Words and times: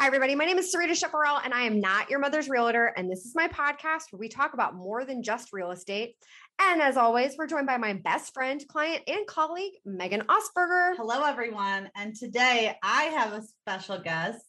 Hi, 0.00 0.06
everybody. 0.06 0.34
My 0.34 0.46
name 0.46 0.56
is 0.56 0.74
Sarita 0.74 0.96
Chaparral, 0.96 1.40
and 1.44 1.52
I 1.52 1.64
am 1.64 1.78
not 1.78 2.08
your 2.08 2.20
mother's 2.20 2.48
realtor. 2.48 2.86
And 2.96 3.10
this 3.10 3.26
is 3.26 3.34
my 3.34 3.48
podcast 3.48 4.04
where 4.10 4.18
we 4.18 4.30
talk 4.30 4.54
about 4.54 4.74
more 4.74 5.04
than 5.04 5.22
just 5.22 5.52
real 5.52 5.72
estate. 5.72 6.16
And 6.58 6.80
as 6.80 6.96
always, 6.96 7.36
we're 7.36 7.46
joined 7.46 7.66
by 7.66 7.76
my 7.76 7.92
best 7.92 8.32
friend, 8.32 8.66
client, 8.66 9.02
and 9.06 9.26
colleague, 9.26 9.74
Megan 9.84 10.22
Osberger. 10.22 10.96
Hello, 10.96 11.22
everyone. 11.24 11.90
And 11.96 12.16
today 12.16 12.78
I 12.82 13.02
have 13.02 13.34
a 13.34 13.42
special 13.42 13.98
guest. 13.98 14.42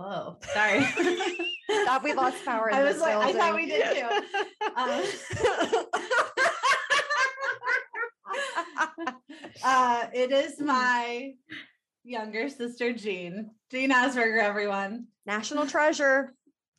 Oh, 0.00 0.36
sorry. 0.52 0.80
thought 1.84 2.02
we 2.02 2.12
lost 2.12 2.44
power. 2.44 2.74
I 2.74 2.82
was 2.82 2.98
like, 2.98 3.20
building. 3.20 3.36
I 3.36 3.38
thought 3.38 3.54
we 3.54 3.66
did 3.66 3.84
too. 3.94 4.08
Um, 4.76 5.04
uh, 9.62 10.06
it 10.12 10.32
is 10.32 10.60
my 10.60 11.34
younger 12.08 12.48
sister, 12.48 12.92
Jean. 12.92 13.50
Jean 13.70 13.90
Osberger, 13.90 14.42
everyone. 14.42 15.06
National 15.26 15.66
treasure. 15.66 16.34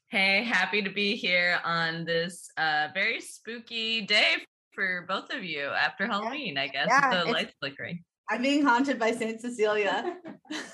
Hey, 0.10 0.44
happy 0.44 0.82
to 0.82 0.90
be 0.90 1.16
here 1.16 1.60
on 1.64 2.04
this 2.04 2.50
uh, 2.58 2.88
very 2.96 3.22
spooky 3.22 4.02
day 4.02 4.38
for 4.74 5.06
both 5.08 5.32
of 5.32 5.44
you 5.44 5.66
after 5.68 6.08
Halloween, 6.08 6.58
I 6.58 6.68
guess, 6.68 6.88
yeah, 6.90 7.24
the 7.24 7.32
lights 7.32 7.54
flickering. 7.60 8.04
I'm 8.30 8.42
being 8.42 8.66
haunted 8.66 8.98
by 8.98 9.12
Saint 9.12 9.40
Cecilia. 9.40 10.18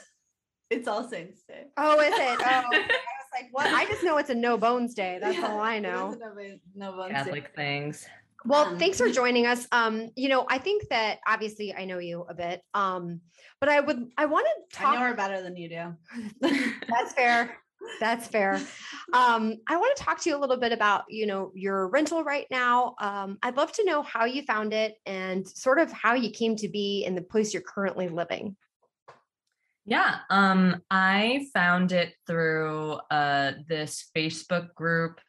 it's 0.69 0.87
All 0.87 1.07
Saints 1.07 1.43
Day. 1.47 1.65
Oh, 1.75 1.99
is 1.99 2.13
it? 2.13 2.39
Oh, 2.45 2.45
I 2.45 2.69
was 2.69 3.41
like, 3.41 3.49
what? 3.51 3.67
I 3.67 3.85
just 3.85 4.03
know 4.03 4.17
it's 4.17 4.29
a 4.29 4.35
No 4.35 4.57
Bones 4.57 4.93
Day. 4.93 5.19
That's 5.21 5.37
yeah, 5.37 5.51
all 5.51 5.59
I 5.59 5.79
know. 5.79 6.15
No 6.73 6.93
Bones 6.93 7.11
Catholic 7.11 7.43
day. 7.43 7.51
things. 7.55 8.05
Well, 8.45 8.67
um, 8.67 8.77
thanks 8.77 8.99
for 8.99 9.09
joining 9.09 9.47
us. 9.47 9.67
Um, 9.71 10.09
you 10.15 10.29
know, 10.29 10.45
I 10.49 10.59
think 10.59 10.87
that 10.89 11.19
obviously 11.27 11.73
I 11.73 11.85
know 11.85 11.99
you 11.99 12.25
a 12.29 12.33
bit. 12.33 12.61
Um, 12.73 13.21
but 13.59 13.69
I 13.69 13.79
would 13.79 14.11
I 14.17 14.25
want 14.25 14.47
to 14.47 14.77
talk. 14.77 14.93
I 14.93 14.95
know 14.95 15.07
her 15.07 15.13
better 15.15 15.41
than 15.41 15.55
you 15.55 15.69
do. 15.69 15.95
That's 16.87 17.13
fair. 17.13 17.57
That's 17.99 18.27
fair. 18.27 18.55
Um, 19.13 19.57
I 19.67 19.77
want 19.77 19.95
to 19.95 20.03
talk 20.03 20.19
to 20.21 20.29
you 20.29 20.35
a 20.35 20.39
little 20.39 20.57
bit 20.57 20.71
about, 20.71 21.05
you 21.07 21.25
know, 21.25 21.51
your 21.53 21.87
rental 21.87 22.23
right 22.23 22.47
now. 22.49 22.95
Um, 22.99 23.37
I'd 23.43 23.57
love 23.57 23.71
to 23.73 23.85
know 23.85 24.01
how 24.01 24.25
you 24.25 24.43
found 24.43 24.73
it 24.73 24.95
and 25.05 25.47
sort 25.47 25.79
of 25.79 25.91
how 25.91 26.13
you 26.13 26.31
came 26.31 26.55
to 26.57 26.67
be 26.67 27.03
in 27.05 27.15
the 27.15 27.21
place 27.21 27.53
you're 27.53 27.61
currently 27.61 28.07
living. 28.07 28.55
Yeah, 29.85 30.15
um, 30.31 30.81
I 30.89 31.47
found 31.53 31.91
it 31.91 32.13
through 32.25 32.93
uh, 33.11 33.51
this 33.67 34.09
Facebook 34.15 34.73
group 34.73 35.21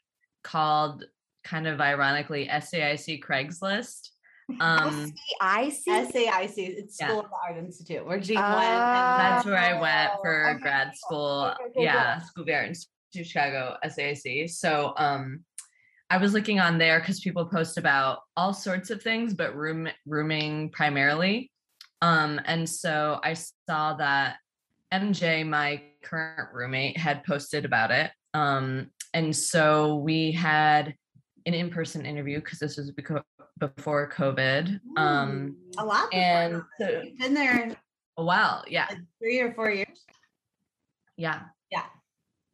called 0.43 1.05
kind 1.47 1.67
of 1.67 1.81
ironically 1.81 2.49
SAIC 2.51 3.23
Craigslist. 3.23 4.11
Um, 4.61 5.13
SAIC? 5.43 6.13
SAIC. 6.13 6.55
It's 6.57 6.97
School 6.97 7.09
yeah. 7.09 7.19
of 7.19 7.31
the 7.31 7.37
Art 7.49 7.59
Institute 7.59 8.07
where 8.07 8.21
Jean 8.21 8.39
uh, 8.39 8.55
went. 8.57 8.63
that's 8.63 9.47
where 9.47 9.59
I 9.59 9.81
went 9.81 10.13
for 10.23 10.51
okay. 10.51 10.61
grad 10.61 10.97
school. 10.97 11.53
Okay, 11.55 11.71
okay, 11.71 11.85
yeah, 11.85 12.21
School 12.21 12.43
of 12.43 12.47
the 12.47 12.55
Art 12.55 12.69
Institute, 12.69 13.27
Chicago, 13.27 13.77
SAIC. 13.85 14.51
So 14.51 14.93
um, 14.97 15.45
I 16.11 16.19
was 16.19 16.33
looking 16.33 16.61
on 16.61 16.79
there 16.79 17.01
because 17.01 17.21
people 17.21 17.47
post 17.47 17.79
about 17.79 18.21
all 18.37 18.53
sorts 18.53 18.91
of 18.91 19.03
things, 19.03 19.35
but 19.35 19.57
room 19.57 19.89
rooming 20.07 20.71
primarily. 20.71 21.51
Um, 22.03 22.41
and 22.45 22.69
so 22.69 23.19
I 23.25 23.35
saw 23.35 23.95
that 23.95 24.37
MJ, 24.93 25.47
my 25.47 25.83
current 26.03 26.51
roommate, 26.53 26.97
had 26.97 27.25
posted 27.25 27.65
about 27.65 27.91
it. 27.91 28.11
Um, 28.35 28.91
and 29.15 29.35
so 29.35 29.97
we 29.97 30.31
had 30.33 30.95
an 31.47 31.55
in-person 31.55 32.05
interview 32.05 32.41
because 32.41 32.59
this 32.59 32.77
was 32.77 32.91
before 33.59 34.11
COVID. 34.11 34.81
Um, 34.97 35.57
a 35.79 35.85
lot. 35.85 36.13
And 36.13 36.63
so, 36.79 37.03
You've 37.05 37.19
been 37.19 37.35
there 37.35 37.77
a 38.17 38.25
while. 38.25 38.65
Yeah. 38.69 38.87
Like 38.89 38.99
three 39.21 39.41
or 39.41 39.55
four 39.55 39.71
years. 39.71 40.05
Yeah. 41.17 41.43
Yeah. 41.71 41.85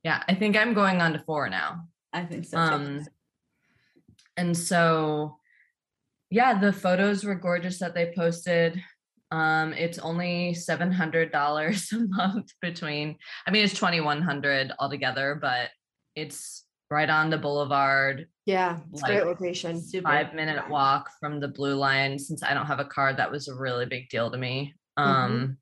Yeah. 0.04 0.22
I 0.28 0.34
think 0.34 0.56
I'm 0.56 0.74
going 0.74 1.00
on 1.00 1.14
to 1.14 1.18
four 1.20 1.48
now. 1.48 1.88
I 2.12 2.24
think 2.24 2.44
so. 2.44 2.58
Um, 2.58 3.06
and 4.36 4.56
so, 4.56 5.38
yeah, 6.30 6.58
the 6.58 6.72
photos 6.72 7.24
were 7.24 7.34
gorgeous 7.34 7.78
that 7.78 7.94
they 7.94 8.12
posted. 8.14 8.82
Um, 9.30 9.72
it's 9.72 9.98
only 9.98 10.52
seven 10.52 10.92
hundred 10.92 11.32
dollars 11.32 11.90
a 11.92 12.00
month 12.00 12.52
between. 12.60 13.16
I 13.46 13.50
mean, 13.50 13.64
it's 13.64 13.74
twenty 13.74 14.00
one 14.00 14.20
hundred 14.20 14.72
altogether, 14.78 15.38
but 15.40 15.70
it's 16.14 16.64
right 16.92 17.10
on 17.10 17.30
the 17.30 17.38
boulevard. 17.38 18.26
Yeah, 18.46 18.78
it's 18.92 19.02
like, 19.02 19.12
great 19.12 19.26
location. 19.26 19.80
Five 20.02 20.34
minute 20.34 20.68
walk 20.68 21.10
from 21.18 21.40
the 21.40 21.48
blue 21.48 21.74
line. 21.74 22.18
Since 22.18 22.42
I 22.42 22.54
don't 22.54 22.66
have 22.66 22.80
a 22.80 22.84
car, 22.84 23.12
that 23.14 23.30
was 23.30 23.48
a 23.48 23.54
really 23.54 23.86
big 23.86 24.08
deal 24.08 24.30
to 24.30 24.38
me. 24.38 24.74
Mm-hmm. 24.98 25.10
Um, 25.10 25.58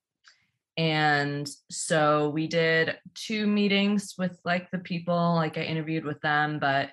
and 0.77 1.49
so 1.71 2.31
we 2.31 2.47
did 2.47 2.97
two 3.15 3.47
meetings 3.47 4.15
with 4.19 4.39
like 4.45 4.71
the 4.71 4.79
people, 4.79 5.35
like 5.35 5.59
I 5.59 5.63
interviewed 5.63 6.05
with 6.05 6.21
them, 6.21 6.59
but 6.59 6.91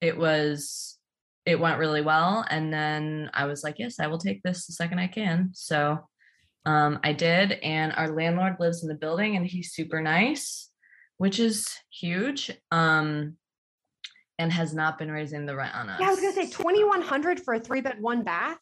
it 0.00 0.16
was 0.16 0.98
it 1.44 1.60
went 1.60 1.78
really 1.78 2.02
well. 2.02 2.44
And 2.50 2.72
then 2.72 3.30
I 3.32 3.44
was 3.46 3.62
like, 3.62 3.78
yes, 3.78 4.00
I 4.00 4.08
will 4.08 4.18
take 4.18 4.42
this 4.42 4.66
the 4.66 4.72
second 4.72 4.98
I 4.98 5.06
can. 5.06 5.50
So 5.52 6.00
um, 6.64 6.98
I 7.04 7.12
did, 7.12 7.52
and 7.52 7.92
our 7.92 8.08
landlord 8.08 8.56
lives 8.58 8.82
in 8.82 8.88
the 8.88 8.96
building, 8.96 9.36
and 9.36 9.46
he's 9.46 9.72
super 9.72 10.00
nice, 10.00 10.68
which 11.18 11.38
is 11.38 11.68
huge. 11.90 12.50
Um, 12.72 13.36
and 14.38 14.52
has 14.52 14.74
not 14.74 14.98
been 14.98 15.10
raising 15.10 15.46
the 15.46 15.56
rent 15.56 15.74
on 15.74 15.88
us. 15.88 16.00
Yeah, 16.00 16.08
I 16.08 16.10
was 16.10 16.20
gonna 16.20 16.32
say 16.32 16.50
twenty 16.50 16.84
one 16.84 17.02
hundred 17.02 17.40
for 17.40 17.54
a 17.54 17.60
three 17.60 17.80
bed 17.80 18.00
one 18.00 18.22
bath. 18.22 18.58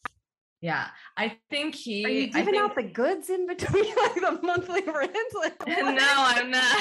Yeah, 0.61 0.87
I 1.17 1.37
think 1.49 1.75
he. 1.75 2.05
Are 2.05 2.09
you 2.09 2.27
giving 2.27 2.53
think, 2.53 2.57
out 2.57 2.75
the 2.75 2.83
goods 2.83 3.29
in 3.29 3.45
between 3.47 3.83
like 3.95 4.15
the 4.15 4.39
monthly 4.41 4.81
rent? 4.81 5.15
Like, 5.35 5.67
no, 5.67 5.97
I'm 5.99 6.49
not. 6.49 6.77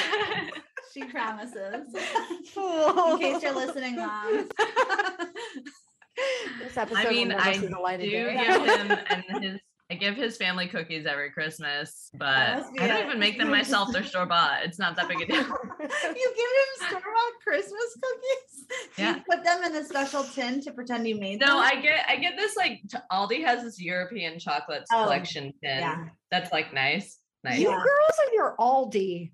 she 0.95 1.05
promises. 1.05 1.95
in 1.95 3.19
case 3.19 3.43
you're 3.43 3.55
listening, 3.55 3.97
mom. 3.97 4.49
this 6.61 6.77
episode 6.77 7.07
I 7.07 7.11
mean, 7.11 7.33
I 7.33 7.53
do 7.97 8.09
give 8.09 8.65
him 8.65 8.99
and 9.11 9.45
his 9.45 9.61
I 9.91 9.97
give 9.97 10.17
his 10.17 10.39
family 10.39 10.67
cookies 10.67 11.05
every 11.05 11.31
Christmas, 11.31 12.09
but 12.15 12.65
I 12.81 12.87
don't 12.87 13.07
even 13.07 13.19
make 13.19 13.39
them 13.39 13.51
myself. 13.51 13.93
They're 13.93 14.03
store 14.05 14.25
bought. 14.25 14.65
It's 14.65 14.79
not 14.79 14.97
that 14.97 15.09
big 15.09 15.21
a 15.21 15.27
deal. 15.27 15.37
you 15.41 15.47
give 15.47 15.51
him 15.51 16.89
store 16.89 17.01
bought 17.01 17.33
Christmas 17.43 17.97
cookies? 18.03 18.67
Yeah. 18.99 19.17
You 19.17 19.23
put 19.29 19.45
them 19.45 19.63
in 19.65 19.77
a 19.77 19.85
special 19.85 20.23
tin 20.23 20.61
to 20.63 20.73
pretend 20.73 21.07
you 21.07 21.17
made 21.17 21.41
no, 21.41 21.47
them? 21.47 21.57
No, 21.57 21.61
I 21.61 21.81
get 21.81 22.07
I 22.09 22.17
get 22.17 22.35
this 22.37 22.57
like 22.57 22.81
Aldi 23.13 23.45
has 23.45 23.63
this 23.63 23.81
European 23.81 24.39
chocolates 24.39 24.89
oh, 24.93 25.03
collection 25.03 25.53
tin. 25.63 25.81
Yeah. 25.81 26.05
That's 26.31 26.51
like 26.53 26.73
nice. 26.73 27.19
Nice. 27.43 27.59
You 27.59 27.69
girls 27.69 28.19
and 28.25 28.33
your 28.33 28.55
Aldi. 28.59 29.33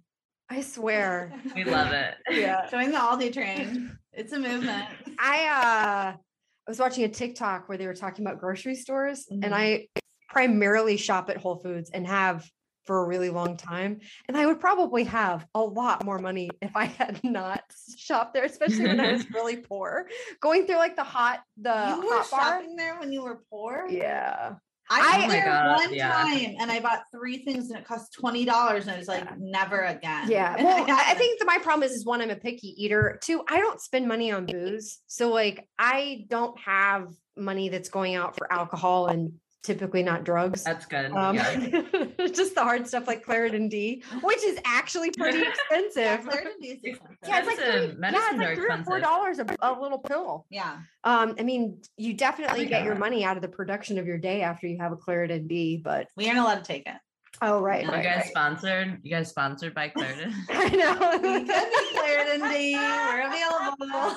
I 0.48 0.62
swear. 0.62 1.32
we 1.54 1.64
love 1.64 1.92
it. 1.92 2.16
Yeah. 2.30 2.68
Join 2.70 2.90
the 2.90 2.98
Aldi 2.98 3.32
train. 3.32 3.96
It's 4.12 4.32
a 4.32 4.38
movement. 4.38 4.86
I 5.18 5.46
uh 5.46 6.16
I 6.16 6.70
was 6.70 6.78
watching 6.78 7.04
a 7.04 7.08
TikTok 7.08 7.68
where 7.68 7.78
they 7.78 7.86
were 7.86 7.94
talking 7.94 8.26
about 8.26 8.40
grocery 8.40 8.74
stores 8.74 9.26
mm-hmm. 9.30 9.44
and 9.44 9.54
I 9.54 9.88
primarily 10.30 10.96
shop 10.96 11.28
at 11.28 11.36
Whole 11.36 11.56
Foods 11.56 11.90
and 11.90 12.06
have 12.06 12.48
for 12.84 13.04
a 13.04 13.06
really 13.06 13.30
long 13.30 13.56
time. 13.56 14.00
And 14.26 14.36
I 14.36 14.46
would 14.46 14.58
probably 14.58 15.04
have 15.04 15.46
a 15.54 15.60
lot 15.60 16.04
more 16.04 16.18
money 16.18 16.50
if 16.60 16.74
I 16.74 16.86
had 16.86 17.20
not 17.24 17.62
shopped 17.96 18.34
there, 18.34 18.44
especially 18.44 18.86
when 18.86 19.00
I 19.00 19.12
was 19.12 19.30
really 19.34 19.56
poor. 19.56 20.08
Going 20.40 20.66
through 20.66 20.76
like 20.76 20.96
the 20.96 21.04
hot, 21.04 21.40
the 21.60 21.94
you 21.96 22.06
were 22.06 22.14
hot 22.16 22.26
shopping 22.26 22.76
bar. 22.76 22.76
there 22.76 22.98
when 22.98 23.12
you 23.12 23.22
were 23.22 23.42
poor. 23.50 23.86
Yeah. 23.88 24.54
I 24.92 25.18
went 25.18 25.30
oh 25.30 25.32
there 25.32 25.74
one 25.76 25.94
yeah. 25.94 26.10
time 26.10 26.56
and 26.58 26.68
I 26.68 26.80
bought 26.80 27.04
three 27.14 27.44
things 27.44 27.70
and 27.70 27.78
it 27.78 27.84
cost 27.86 28.12
twenty 28.12 28.44
dollars 28.44 28.88
and 28.88 28.96
I 28.96 28.98
was 28.98 29.06
like, 29.06 29.22
yeah. 29.22 29.36
never 29.38 29.82
again. 29.82 30.28
Yeah. 30.28 30.60
Well, 30.60 30.84
I, 30.90 31.12
I 31.12 31.14
think 31.14 31.38
that 31.38 31.44
my 31.44 31.58
problem 31.58 31.88
is 31.88 31.92
is 31.92 32.04
one, 32.04 32.20
I'm 32.20 32.30
a 32.30 32.34
picky 32.34 32.74
eater. 32.76 33.20
Two, 33.22 33.44
I 33.48 33.58
don't 33.58 33.80
spend 33.80 34.08
money 34.08 34.32
on 34.32 34.46
booze. 34.46 34.98
So 35.06 35.30
like 35.30 35.68
I 35.78 36.24
don't 36.28 36.58
have 36.58 37.06
money 37.36 37.68
that's 37.68 37.88
going 37.88 38.16
out 38.16 38.36
for 38.36 38.52
alcohol 38.52 39.06
and 39.06 39.34
typically 39.62 40.02
not 40.02 40.24
drugs. 40.24 40.64
That's 40.64 40.86
good. 40.86 41.12
Um, 41.12 41.36
yeah. 41.36 41.82
just 42.32 42.54
the 42.54 42.62
hard 42.62 42.86
stuff 42.86 43.06
like 43.06 43.24
Claritin 43.24 43.68
D, 43.68 44.02
which 44.22 44.42
is 44.42 44.58
actually 44.64 45.10
pretty 45.10 45.42
expensive. 45.46 46.02
yeah, 46.02 46.18
Claritin 46.18 46.60
D 46.60 46.68
is 46.68 46.84
expensive. 46.84 47.18
Yeah, 47.26 47.38
it's 47.38 47.46
like 47.46 47.56
three, 47.56 47.96
yeah, 48.00 48.08
it's 48.08 48.38
like 48.38 48.56
three 48.56 48.70
or 48.70 48.84
four 48.84 49.00
dollars 49.00 49.38
a, 49.38 49.46
a 49.60 49.80
little 49.80 49.98
pill. 49.98 50.46
Yeah. 50.50 50.78
Um, 51.04 51.34
I 51.38 51.42
mean, 51.42 51.80
you 51.96 52.14
definitely 52.14 52.66
get 52.66 52.84
your 52.84 52.94
money 52.94 53.24
out 53.24 53.36
of 53.36 53.42
the 53.42 53.48
production 53.48 53.98
of 53.98 54.06
your 54.06 54.18
day 54.18 54.42
after 54.42 54.66
you 54.66 54.78
have 54.78 54.92
a 54.92 54.96
Claritin 54.96 55.48
D, 55.48 55.76
but 55.76 56.08
we 56.16 56.26
aren't 56.26 56.38
allowed 56.38 56.56
to 56.56 56.64
take 56.64 56.86
it. 56.86 56.94
Oh 57.42 57.60
right, 57.60 57.84
you 57.84 57.90
right, 57.90 58.02
guys 58.02 58.16
right. 58.16 58.26
sponsored? 58.26 58.98
You 59.02 59.10
guys 59.10 59.30
sponsored 59.30 59.74
by 59.74 59.88
Claritin? 59.96 60.34
I 60.50 60.68
know. 60.68 61.18
we 61.22 61.44
could 61.44 61.46
be 61.46 61.98
Claritin 61.98 62.52
D. 62.52 62.74
We're 62.74 63.26
available 63.28 64.16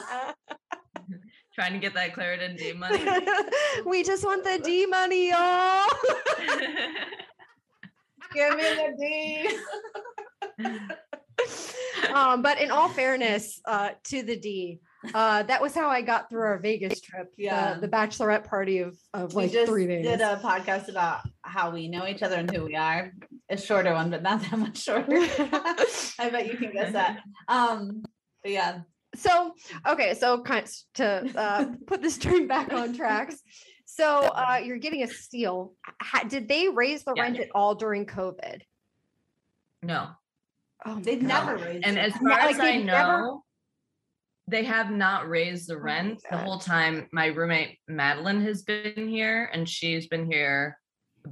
trying 1.54 1.74
to 1.74 1.80
get 1.80 1.94
that 1.94 2.14
Claritin 2.14 2.58
D 2.58 2.74
money. 2.74 3.04
we 3.86 4.04
just 4.04 4.26
want 4.26 4.44
the 4.44 4.60
D 4.64 4.86
money, 4.86 5.30
y'all. 5.30 5.86
Give 8.34 8.56
me 8.56 8.64
the 8.64 8.96
D. 9.00 10.68
um, 12.14 12.42
but 12.42 12.60
in 12.60 12.72
all 12.72 12.90
fairness 12.90 13.62
uh, 13.66 13.92
to 14.06 14.24
the 14.24 14.36
D, 14.36 14.80
uh, 15.14 15.44
that 15.44 15.62
was 15.62 15.76
how 15.76 15.90
I 15.90 16.02
got 16.02 16.30
through 16.30 16.42
our 16.42 16.58
Vegas 16.58 17.00
trip. 17.00 17.32
Yeah, 17.38 17.76
the, 17.76 17.82
the 17.82 17.88
bachelorette 17.88 18.46
party 18.46 18.80
of 18.80 18.98
of 19.14 19.36
like 19.36 19.52
three 19.52 19.86
days. 19.86 20.06
Did 20.06 20.22
a 20.22 20.38
podcast 20.44 20.90
about 20.90 21.22
how 21.44 21.70
we 21.72 21.88
know 21.88 22.08
each 22.08 22.24
other 22.24 22.38
and 22.38 22.50
who 22.50 22.66
we 22.66 22.76
are. 22.76 23.12
A 23.50 23.58
shorter 23.58 23.94
one, 23.94 24.10
but 24.10 24.24
not 24.24 24.42
that 24.42 24.58
much 24.58 24.82
shorter. 24.82 25.18
I 25.18 25.86
I 26.18 26.30
bet 26.30 26.48
you 26.48 26.58
can 26.58 26.72
guess 26.72 26.94
that. 26.94 27.20
Um, 27.48 28.04
but 28.42 28.52
yeah. 28.52 28.80
So 29.16 29.54
okay, 29.88 30.14
so 30.16 30.42
kind 30.42 30.66
of 30.66 30.72
to 30.96 31.40
uh, 31.40 31.66
put 31.88 32.02
this 32.02 32.18
train 32.18 32.48
back 32.48 32.74
on 32.74 32.94
tracks. 32.96 33.38
So 33.86 34.22
uh, 34.22 34.60
you're 34.64 34.78
getting 34.78 35.04
a 35.04 35.08
steal. 35.08 35.74
Ha- 36.02 36.26
did 36.28 36.48
they 36.48 36.68
raise 36.70 37.04
the 37.04 37.14
Yeah. 37.16 37.24
rent 37.24 37.40
at 37.40 37.50
all 37.54 37.76
during 37.76 38.06
COVID? 38.06 38.62
No. 39.84 40.10
Oh, 40.86 41.00
They've 41.00 41.22
my 41.22 41.28
never 41.28 41.56
raised 41.58 41.86
And 41.86 41.98
it. 41.98 42.02
as 42.06 42.14
far 42.14 42.30
like 42.30 42.56
as 42.56 42.60
I 42.60 42.72
they've 42.78 42.86
never- 42.86 43.18
know, 43.22 43.44
they 44.48 44.64
have 44.64 44.90
not 44.92 45.30
raised 45.30 45.70
the 45.70 45.78
my 45.78 45.82
rent 45.82 46.22
the 46.30 46.38
whole 46.38 46.58
time. 46.60 47.08
My 47.14 47.28
roommate 47.28 47.80
Madeline 47.88 48.42
has 48.42 48.64
been 48.64 49.08
here, 49.08 49.50
and 49.54 49.68
she's 49.70 50.08
been 50.08 50.30
here 50.30 50.78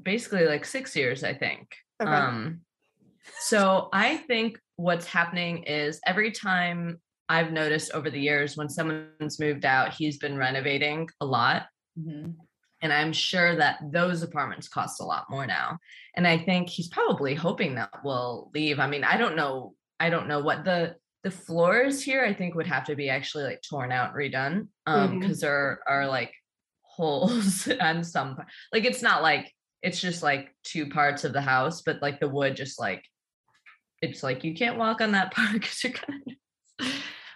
basically 0.04 0.46
like 0.46 0.64
six 0.64 0.96
years, 0.96 1.24
I 1.24 1.34
think. 1.34 1.76
Okay. 2.02 2.10
Um, 2.10 2.62
so 3.40 3.90
I 3.92 4.18
think 4.18 4.58
what's 4.78 5.06
happening 5.06 5.64
is 5.64 6.00
every 6.06 6.32
time 6.32 7.02
I've 7.32 7.54
noticed 7.54 7.94
over 7.94 8.10
the 8.10 8.20
years 8.20 8.58
when 8.58 8.68
someone's 8.68 9.40
moved 9.40 9.64
out, 9.64 9.94
he's 9.94 10.18
been 10.18 10.38
renovating 10.38 11.08
a 11.22 11.26
lot. 11.26 11.68
Mhm. 11.98 12.36
And 12.82 12.92
I'm 12.92 13.14
sure 13.14 13.56
that 13.56 13.80
those 13.90 14.22
apartments 14.22 14.68
cost 14.68 15.00
a 15.00 15.06
lot 15.06 15.30
more 15.30 15.48
now. 15.48 15.78
And 16.18 16.28
I 16.28 16.38
think 16.38 16.68
he's 16.68 16.90
probably 16.90 17.34
hoping 17.34 17.76
that 17.76 18.04
we'll 18.04 18.52
leave. 18.54 18.82
I 18.82 18.88
mean, 18.88 19.06
I 19.06 19.16
don't 19.16 19.38
know. 19.38 19.76
I 19.98 20.10
don't 20.10 20.28
know 20.28 20.42
what 20.42 20.66
the 20.66 20.98
the 21.24 21.32
floors 21.32 22.04
here 22.04 22.26
I 22.26 22.34
think 22.34 22.56
would 22.56 22.68
have 22.68 22.86
to 22.86 22.96
be 22.96 23.08
actually 23.08 23.46
like 23.46 23.62
torn 23.62 23.94
out 23.94 24.10
and 24.10 24.18
redone. 24.18 24.68
Um, 24.86 25.20
because 25.20 25.40
there 25.40 25.80
are 25.88 26.08
like 26.08 26.34
holes 26.82 27.70
on 27.80 28.04
some 28.04 28.38
like 28.74 28.84
it's 28.84 29.02
not 29.02 29.22
like 29.22 29.54
it's 29.82 30.02
just 30.02 30.22
like 30.22 30.54
two 30.64 30.90
parts 30.90 31.24
of 31.24 31.32
the 31.32 31.42
house, 31.42 31.82
but 31.82 32.02
like 32.02 32.20
the 32.20 32.28
wood 32.28 32.58
just 32.58 32.78
like 32.78 33.06
it's 34.02 34.22
like 34.22 34.44
you 34.44 34.54
can't 34.54 34.78
walk 34.78 35.00
on 35.00 35.14
that 35.14 35.32
part 35.36 35.54
because 35.54 35.82
you're 35.82 35.94
kind 35.94 36.22
of 36.28 36.34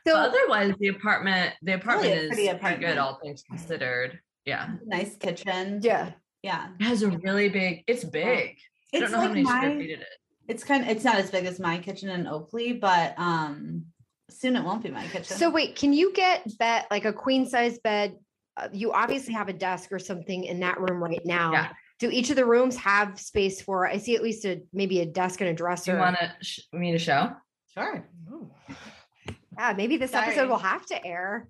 So 0.07 0.13
but 0.13 0.29
otherwise 0.29 0.73
the 0.79 0.89
apartment 0.89 1.53
the 1.61 1.73
apartment 1.73 2.13
a 2.13 2.15
is 2.21 2.27
pretty 2.29 2.59
pretty 2.59 2.81
good 2.85 2.97
all 2.97 3.19
things 3.23 3.43
considered. 3.49 4.19
Yeah. 4.45 4.69
Nice 4.85 5.15
kitchen. 5.17 5.79
yeah, 5.81 6.11
Yeah. 6.43 6.69
It 6.79 6.83
has 6.83 7.01
a 7.01 7.09
really 7.09 7.49
big, 7.49 7.83
it's 7.87 8.03
big. 8.03 8.49
I 8.49 8.55
It's 8.93 9.01
don't 9.01 9.11
know 9.11 9.17
like 9.17 9.27
how 9.27 9.33
many 9.33 9.45
square 9.45 9.79
feet 9.79 9.89
it 9.89 9.99
is. 10.01 10.05
it's 10.47 10.63
kind 10.63 10.83
of, 10.83 10.89
it's 10.89 11.03
not 11.03 11.15
as 11.15 11.31
big 11.31 11.45
as 11.45 11.59
my 11.59 11.79
kitchen 11.79 12.09
in 12.09 12.27
Oakley, 12.27 12.73
but 12.73 13.15
um, 13.17 13.85
soon 14.29 14.55
it 14.55 14.63
won't 14.63 14.83
be 14.83 14.91
my 14.91 15.03
kitchen. 15.07 15.35
So 15.37 15.49
wait, 15.49 15.75
can 15.75 15.93
you 15.93 16.13
get 16.13 16.43
bed 16.59 16.85
like 16.91 17.05
a 17.05 17.13
queen 17.13 17.47
size 17.47 17.79
bed? 17.79 18.17
Uh, 18.55 18.67
you 18.71 18.91
obviously 18.93 19.33
have 19.33 19.49
a 19.49 19.53
desk 19.53 19.91
or 19.91 19.97
something 19.97 20.43
in 20.43 20.59
that 20.59 20.79
room 20.79 21.03
right 21.03 21.25
now. 21.25 21.51
Yeah. 21.51 21.69
Do 21.97 22.11
each 22.11 22.29
of 22.29 22.35
the 22.35 22.45
rooms 22.45 22.75
have 22.77 23.19
space 23.19 23.61
for? 23.63 23.87
I 23.87 23.97
see 23.97 24.15
at 24.15 24.21
least 24.21 24.45
a 24.45 24.61
maybe 24.73 24.99
a 24.99 25.05
desk 25.07 25.41
and 25.41 25.49
a 25.49 25.53
dresser. 25.53 25.93
you 25.93 25.97
want 25.97 26.17
to 26.17 26.31
sh- 26.41 26.59
me 26.71 26.91
to 26.91 26.99
show? 26.99 27.31
sure. 27.73 28.07
Oh. 28.31 28.47
Yeah, 29.57 29.73
maybe 29.75 29.97
this 29.97 30.11
Sorry. 30.11 30.27
episode 30.27 30.49
will 30.49 30.57
have 30.57 30.85
to 30.87 31.05
air. 31.05 31.47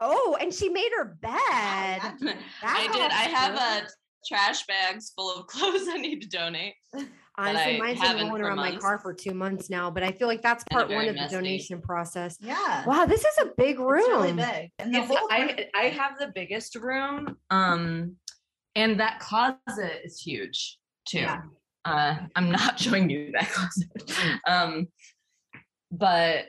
Oh, 0.00 0.36
and 0.40 0.52
she 0.52 0.68
made 0.68 0.90
her 0.96 1.16
bed. 1.20 1.30
I 1.32 2.16
did. 2.20 3.10
I 3.12 3.28
have 3.32 3.54
a 3.54 3.88
trash 4.28 4.66
bags 4.66 5.12
full 5.16 5.34
of 5.34 5.46
clothes 5.48 5.86
I 5.88 5.96
need 5.98 6.20
to 6.22 6.28
donate. 6.28 6.74
Honestly, 7.38 7.76
I 7.76 7.78
mine's 7.78 8.00
been 8.00 8.08
haven't 8.08 8.26
rolling 8.28 8.42
for 8.42 8.48
around 8.48 8.56
my 8.56 8.76
car 8.76 8.98
for 8.98 9.12
two 9.12 9.34
months 9.34 9.68
now, 9.68 9.90
but 9.90 10.02
I 10.02 10.10
feel 10.10 10.26
like 10.26 10.40
that's 10.40 10.64
part 10.70 10.88
one 10.88 11.04
very 11.04 11.08
of 11.08 11.16
the 11.16 11.28
donation 11.30 11.82
process. 11.82 12.38
Yeah. 12.40 12.82
Wow, 12.86 13.04
this 13.04 13.20
is 13.20 13.38
a 13.42 13.50
big 13.58 13.78
room. 13.78 13.98
It's 14.00 14.08
really 14.08 14.32
big. 14.32 14.70
And 14.78 14.94
the 14.94 14.98
It's- 15.00 15.08
whole 15.14 15.28
I 15.30 15.68
I 15.74 15.84
have 15.88 16.18
the 16.18 16.32
biggest 16.34 16.74
room, 16.76 17.36
um, 17.50 18.16
and 18.74 18.98
that 19.00 19.20
closet 19.20 20.00
is 20.02 20.18
huge 20.18 20.78
too. 21.06 21.18
Yeah. 21.20 21.42
Uh, 21.84 22.16
I'm 22.34 22.50
not 22.50 22.80
showing 22.80 23.10
you 23.10 23.32
that 23.32 23.50
closet, 23.50 24.40
um, 24.48 24.88
but 25.92 26.46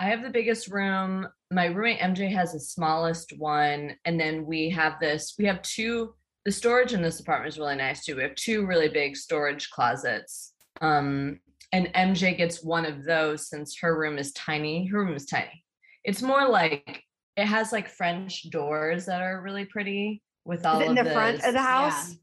I 0.00 0.06
have 0.06 0.22
the 0.22 0.30
biggest 0.30 0.68
room. 0.68 1.26
My 1.50 1.66
roommate 1.66 2.00
MJ 2.00 2.32
has 2.32 2.52
the 2.52 2.60
smallest 2.60 3.32
one, 3.38 3.96
and 4.04 4.18
then 4.18 4.44
we 4.44 4.70
have 4.70 4.98
this. 5.00 5.34
We 5.38 5.44
have 5.46 5.62
two. 5.62 6.14
The 6.44 6.52
storage 6.52 6.92
in 6.92 7.00
this 7.00 7.20
apartment 7.20 7.52
is 7.54 7.58
really 7.58 7.76
nice 7.76 8.04
too. 8.04 8.16
We 8.16 8.22
have 8.22 8.34
two 8.34 8.66
really 8.66 8.88
big 8.88 9.16
storage 9.16 9.70
closets. 9.70 10.52
Um, 10.80 11.40
and 11.72 11.86
MJ 11.94 12.36
gets 12.36 12.62
one 12.62 12.84
of 12.84 13.04
those 13.04 13.48
since 13.48 13.78
her 13.80 13.98
room 13.98 14.18
is 14.18 14.32
tiny. 14.32 14.86
Her 14.86 14.98
room 15.04 15.14
is 15.14 15.26
tiny. 15.26 15.64
It's 16.04 16.22
more 16.22 16.48
like 16.48 17.02
it 17.36 17.46
has 17.46 17.72
like 17.72 17.88
French 17.88 18.50
doors 18.50 19.06
that 19.06 19.22
are 19.22 19.40
really 19.40 19.64
pretty 19.64 20.22
with 20.44 20.66
all 20.66 20.80
in 20.80 20.94
the 20.94 21.04
front 21.04 21.42
of 21.42 21.52
the 21.52 21.62
house? 21.62 22.14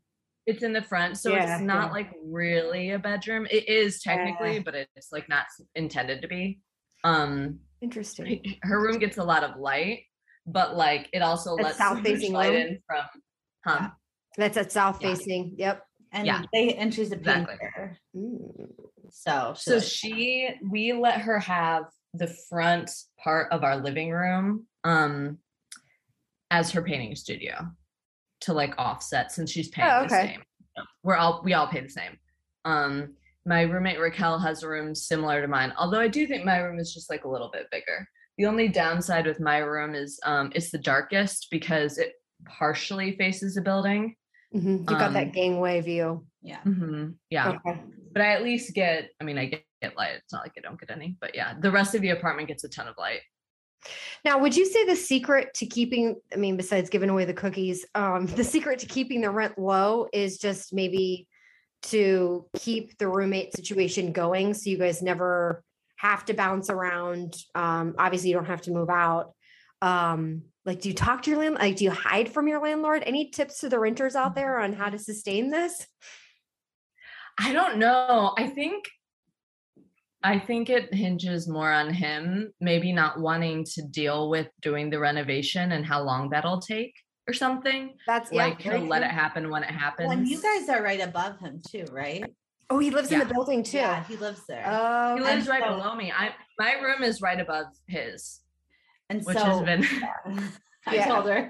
It's 0.45 0.63
in 0.63 0.73
the 0.73 0.81
front, 0.81 1.17
so 1.17 1.31
Yeah, 1.31 1.55
it's 1.55 1.63
not 1.63 1.87
yeah. 1.87 1.91
like 1.91 2.11
really 2.23 2.91
a 2.91 2.99
bedroom. 2.99 3.47
It 3.51 3.67
is 3.67 4.01
technically, 4.01 4.55
Yeah. 4.55 4.61
but 4.63 4.75
it's 4.75 5.11
like 5.11 5.29
not 5.29 5.45
intended 5.75 6.21
to 6.21 6.27
be. 6.27 6.59
Um, 7.03 7.59
Interesting. 7.81 8.57
her 8.63 8.81
room 8.81 8.99
gets 8.99 9.17
a 9.17 9.23
lot 9.23 9.43
of 9.43 9.59
light, 9.59 10.03
but 10.45 10.75
like 10.75 11.09
it 11.13 11.21
also 11.21 11.53
A 11.53 11.55
lets 11.55 11.77
south-facing 11.77 12.33
light 12.33 12.49
room? 12.51 12.61
in 12.61 12.79
from. 12.87 13.05
Huh? 13.65 13.77
Yeah. 13.81 13.89
That's 14.37 14.57
at 14.57 14.71
south 14.71 14.99
Yeah. 15.01 15.13
facing. 15.15 15.55
Yep. 15.57 15.83
and 16.13 16.27
yeah. 16.27 16.41
they 16.53 16.73
and 16.75 16.93
she's 16.93 17.11
a 17.11 17.15
Exactly. 17.15 17.55
painter. 17.59 17.97
Mm. 18.15 18.67
So 19.11 19.53
So 19.55 19.75
like- 19.75 19.83
she, 19.83 20.49
we 20.69 20.93
let 20.93 21.21
her 21.21 21.39
have 21.39 21.85
the 22.13 22.27
front 22.49 22.91
part 23.23 23.51
of 23.51 23.63
our 23.63 23.77
living 23.77 24.11
room 24.11 24.67
um 24.83 25.37
as 26.49 26.71
her 26.71 26.81
painting 26.81 27.15
studio 27.15 27.65
to 28.41 28.53
like 28.53 28.73
offset 28.77 29.31
since 29.31 29.49
she's 29.51 29.69
paying 29.69 29.87
Oh, 29.89 30.03
the 30.03 30.09
same. 30.09 30.41
We're 31.03 31.15
all 31.15 31.41
we 31.45 31.53
all 31.53 31.67
pay 31.67 31.79
the 31.81 31.89
same. 31.89 32.17
Um 32.65 33.15
my 33.45 33.61
roommate 33.61 33.99
Raquel 33.99 34.39
has 34.39 34.63
a 34.63 34.67
room 34.67 34.93
similar 34.93 35.41
to 35.41 35.47
mine, 35.47 35.73
although 35.77 35.99
I 35.99 36.07
do 36.07 36.27
think 36.27 36.45
my 36.45 36.57
room 36.57 36.79
is 36.79 36.93
just 36.93 37.09
like 37.09 37.23
a 37.25 37.29
little 37.29 37.49
bit 37.51 37.67
bigger. 37.71 38.07
The 38.37 38.45
only 38.45 38.67
downside 38.67 39.25
with 39.25 39.39
my 39.39 39.57
room 39.57 39.95
is 39.95 40.19
um 40.25 40.51
it's 40.55 40.71
the 40.71 40.77
darkest 40.77 41.47
because 41.51 41.97
it 41.97 42.13
partially 42.45 43.15
faces 43.17 43.57
a 43.57 43.61
building. 43.61 44.15
Mhm. 44.53 44.79
You 44.79 44.85
got 44.97 45.01
Um, 45.09 45.13
that 45.13 45.33
gangway 45.33 45.81
view. 45.81 46.25
yeah. 46.41 46.61
Mhm, 46.65 47.15
Yeah 47.29 47.49
Okay. 47.65 47.81
but 48.13 48.21
I 48.21 48.33
at 48.33 48.43
least 48.43 48.73
get, 48.73 49.09
I 49.19 49.23
mean, 49.23 49.37
I 49.37 49.45
get, 49.45 49.63
get 49.81 49.95
light. 49.95 50.15
It's 50.15 50.33
not 50.33 50.43
like 50.43 50.53
I 50.57 50.61
don't 50.61 50.79
get 50.79 50.91
any, 50.91 51.17
but 51.21 51.33
yeah, 51.35 51.53
the 51.59 51.71
rest 51.71 51.95
of 51.95 52.01
the 52.01 52.09
apartment 52.09 52.47
gets 52.47 52.63
a 52.63 52.69
ton 52.69 52.87
of 52.87 52.95
light. 52.97 53.21
Now, 54.25 54.37
would 54.39 54.55
you 54.55 54.65
say 54.65 54.85
the 54.85 54.95
secret 54.95 55.53
to 55.55 55.65
keeping, 55.65 56.19
I 56.31 56.35
mean, 56.35 56.55
besides 56.57 56.89
giving 56.89 57.09
away 57.09 57.25
the 57.25 57.33
cookies, 57.33 57.85
um, 57.95 58.25
the 58.41 58.43
secret 58.43 58.79
to 58.79 58.85
keeping 58.85 59.21
the 59.21 59.29
rent 59.31 59.57
low 59.57 60.07
is 60.13 60.37
just 60.37 60.73
maybe 60.73 61.27
to 61.83 62.45
keep 62.55 62.97
the 62.97 63.07
roommate 63.07 63.55
situation 63.55 64.11
going 64.11 64.53
so 64.53 64.69
you 64.69 64.77
guys 64.77 65.01
never 65.01 65.63
have 65.97 66.25
to 66.25 66.33
bounce 66.33 66.69
around. 66.69 67.35
Um, 67.55 67.95
obviously, 67.97 68.29
you 68.29 68.35
don't 68.35 68.45
have 68.45 68.61
to 68.63 68.71
move 68.71 68.89
out. 68.89 69.33
Um, 69.81 70.43
like, 70.65 70.81
do 70.81 70.89
you 70.89 70.95
talk 70.95 71.23
to 71.23 71.31
your 71.31 71.39
landlord? 71.39 71.61
Like, 71.61 71.75
do 71.77 71.83
you 71.83 71.91
hide 71.91 72.29
from 72.29 72.47
your 72.47 72.61
landlord? 72.61 73.03
Any 73.05 73.29
tips 73.29 73.59
to 73.59 73.69
the 73.69 73.79
renters 73.79 74.15
out 74.15 74.35
there 74.35 74.59
on 74.59 74.73
how 74.73 74.89
to 74.89 74.99
sustain 74.99 75.49
this? 75.49 75.87
I 77.39 77.53
don't 77.53 77.77
know. 77.77 78.33
I 78.37 78.47
think, 78.47 78.85
I 80.23 80.37
think 80.37 80.69
it 80.69 80.93
hinges 80.93 81.47
more 81.47 81.71
on 81.71 81.91
him 81.91 82.51
maybe 82.59 82.93
not 82.93 83.19
wanting 83.19 83.65
to 83.73 83.81
deal 83.81 84.29
with 84.29 84.47
doing 84.61 84.91
the 84.91 84.99
renovation 84.99 85.71
and 85.71 85.85
how 85.85 86.03
long 86.03 86.29
that'll 86.29 86.61
take 86.61 86.93
or 87.27 87.33
something. 87.33 87.93
That's 88.07 88.31
yeah. 88.31 88.45
like 88.45 88.61
very 88.61 88.79
he'll 88.79 88.87
let 88.87 89.03
it 89.03 89.11
happen 89.11 89.49
when 89.49 89.63
it 89.63 89.71
happens. 89.71 90.07
Well, 90.07 90.17
and 90.17 90.27
you 90.27 90.41
guys 90.41 90.69
are 90.69 90.81
right 90.81 91.01
above 91.01 91.39
him 91.39 91.61
too, 91.67 91.85
right? 91.91 92.25
Oh, 92.69 92.79
he 92.79 92.89
lives 92.89 93.11
in 93.11 93.19
the 93.19 93.25
building 93.25 93.63
too. 93.63 93.77
Yeah, 93.77 94.03
he 94.05 94.15
lives 94.15 94.43
there. 94.47 94.63
Oh, 94.65 95.17
he 95.17 95.21
lives 95.21 95.47
right 95.47 95.63
so- 95.63 95.75
below 95.75 95.95
me. 95.95 96.11
I 96.11 96.33
my 96.57 96.73
room 96.75 97.03
is 97.03 97.21
right 97.21 97.39
above 97.39 97.67
his, 97.87 98.39
and 99.09 99.23
which 99.23 99.37
so 99.37 99.43
has 99.43 99.61
been 99.61 99.85
I 100.87 100.97
told 100.99 101.27
her. 101.27 101.49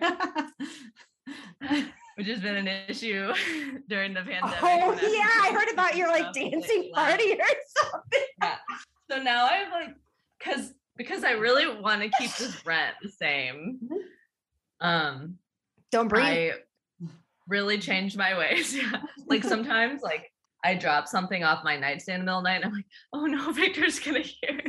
which 2.15 2.27
has 2.27 2.39
been 2.39 2.55
an 2.55 2.67
issue 2.87 3.33
during 3.89 4.13
the 4.13 4.21
pandemic. 4.21 4.57
Oh 4.61 4.93
yeah, 5.01 5.27
I 5.27 5.51
heard 5.53 5.71
about 5.71 5.95
your 5.95 6.07
like 6.09 6.25
was 6.25 6.35
like 6.35 6.51
dancing 6.51 6.91
party 6.93 7.33
or 7.33 7.45
something. 7.77 8.27
Yeah. 8.41 8.55
So 9.09 9.21
now 9.21 9.47
I'm 9.49 9.71
like, 9.71 9.95
because 10.39 10.73
because 10.97 11.23
I 11.23 11.31
really 11.31 11.81
want 11.81 12.01
to 12.01 12.09
keep 12.09 12.35
this 12.35 12.65
rent 12.65 12.95
the 13.01 13.09
same. 13.09 13.79
Um, 14.79 15.37
Don't 15.91 16.07
breathe. 16.07 16.23
I 16.25 16.51
really 17.47 17.77
changed 17.77 18.17
my 18.17 18.37
ways. 18.37 18.75
Yeah. 18.81 19.01
Like 19.27 19.43
sometimes, 19.55 20.01
like 20.01 20.31
I 20.63 20.75
drop 20.75 21.07
something 21.07 21.43
off 21.43 21.63
my 21.63 21.77
nightstand 21.77 22.21
in 22.21 22.25
the 22.25 22.31
middle 22.31 22.39
of 22.39 22.43
the 22.43 22.49
night, 22.49 22.55
and 22.57 22.65
I'm 22.65 22.73
like, 22.73 22.85
oh 23.13 23.25
no, 23.25 23.51
Victor's 23.53 23.99
gonna 23.99 24.19
hear. 24.19 24.61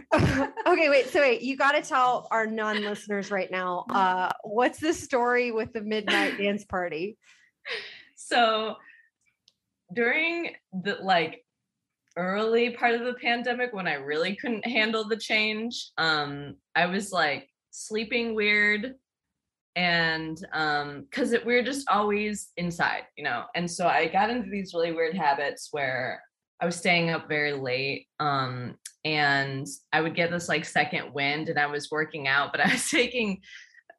okay, 0.67 0.88
wait. 0.88 1.09
So 1.09 1.21
wait, 1.21 1.43
you 1.43 1.57
got 1.57 1.73
to 1.73 1.83
tell 1.83 2.29
our 2.31 2.47
non-listeners 2.47 3.31
right 3.31 3.50
now. 3.50 3.85
Uh, 3.91 4.31
what's 4.45 4.81
the 4.81 4.93
story 4.93 5.52
with 5.52 5.73
the 5.73 5.81
midnight 5.81 6.38
dance 6.38 6.64
party? 6.64 7.17
So 8.17 8.76
during 9.93 10.55
the 10.73 10.99
like 11.02 11.45
early 12.17 12.71
part 12.71 12.95
of 12.95 13.05
the 13.05 13.14
pandemic 13.14 13.73
when 13.73 13.87
I 13.87 13.95
really 13.95 14.37
couldn't 14.37 14.67
handle 14.67 15.05
the 15.05 15.17
change, 15.17 15.91
um, 15.99 16.57
I 16.75 16.87
was 16.87 17.12
like 17.12 17.49
sleeping 17.71 18.35
weird 18.35 18.95
and 19.75 20.45
um 20.52 21.07
because 21.09 21.35
we 21.47 21.55
are 21.55 21.62
just 21.62 21.88
always 21.91 22.50
inside, 22.57 23.02
you 23.17 23.25
know. 23.25 23.45
And 23.55 23.71
so 23.71 23.87
I 23.87 24.07
got 24.09 24.31
into 24.31 24.50
these 24.50 24.75
really 24.75 24.93
weird 24.93 25.17
habits 25.17 25.69
where 25.73 26.23
I 26.61 26.67
was 26.67 26.76
staying 26.76 27.11
up 27.11 27.29
very 27.29 27.52
late. 27.55 28.07
Um, 28.21 28.76
and 29.05 29.67
I 29.93 30.00
would 30.00 30.14
get 30.14 30.31
this 30.31 30.49
like 30.49 30.64
second 30.64 31.12
wind 31.12 31.49
and 31.49 31.59
I 31.59 31.67
was 31.67 31.91
working 31.91 32.29
out, 32.29 32.52
but 32.52 32.61
I 32.67 32.73
was 32.73 32.88
taking 32.91 33.41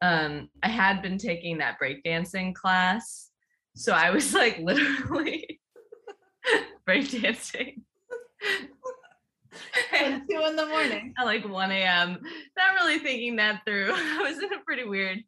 um 0.01 0.49
I 0.61 0.69
had 0.69 1.01
been 1.01 1.17
taking 1.17 1.57
that 1.57 1.77
breakdancing 1.81 2.53
class. 2.55 3.29
So 3.75 3.93
I 3.93 4.11
was 4.11 4.33
like 4.33 4.59
literally 4.61 5.59
breakdancing. 6.87 7.81
At 9.93 10.21
two 10.29 10.43
in 10.45 10.55
the 10.55 10.65
morning. 10.65 11.13
at 11.17 11.25
like 11.25 11.47
1 11.47 11.71
a.m. 11.71 12.17
Not 12.57 12.73
really 12.75 12.99
thinking 12.99 13.35
that 13.37 13.61
through. 13.65 13.91
I 13.93 14.21
was 14.21 14.37
in 14.39 14.51
a 14.53 14.59
pretty 14.65 14.83
weird, 14.83 15.19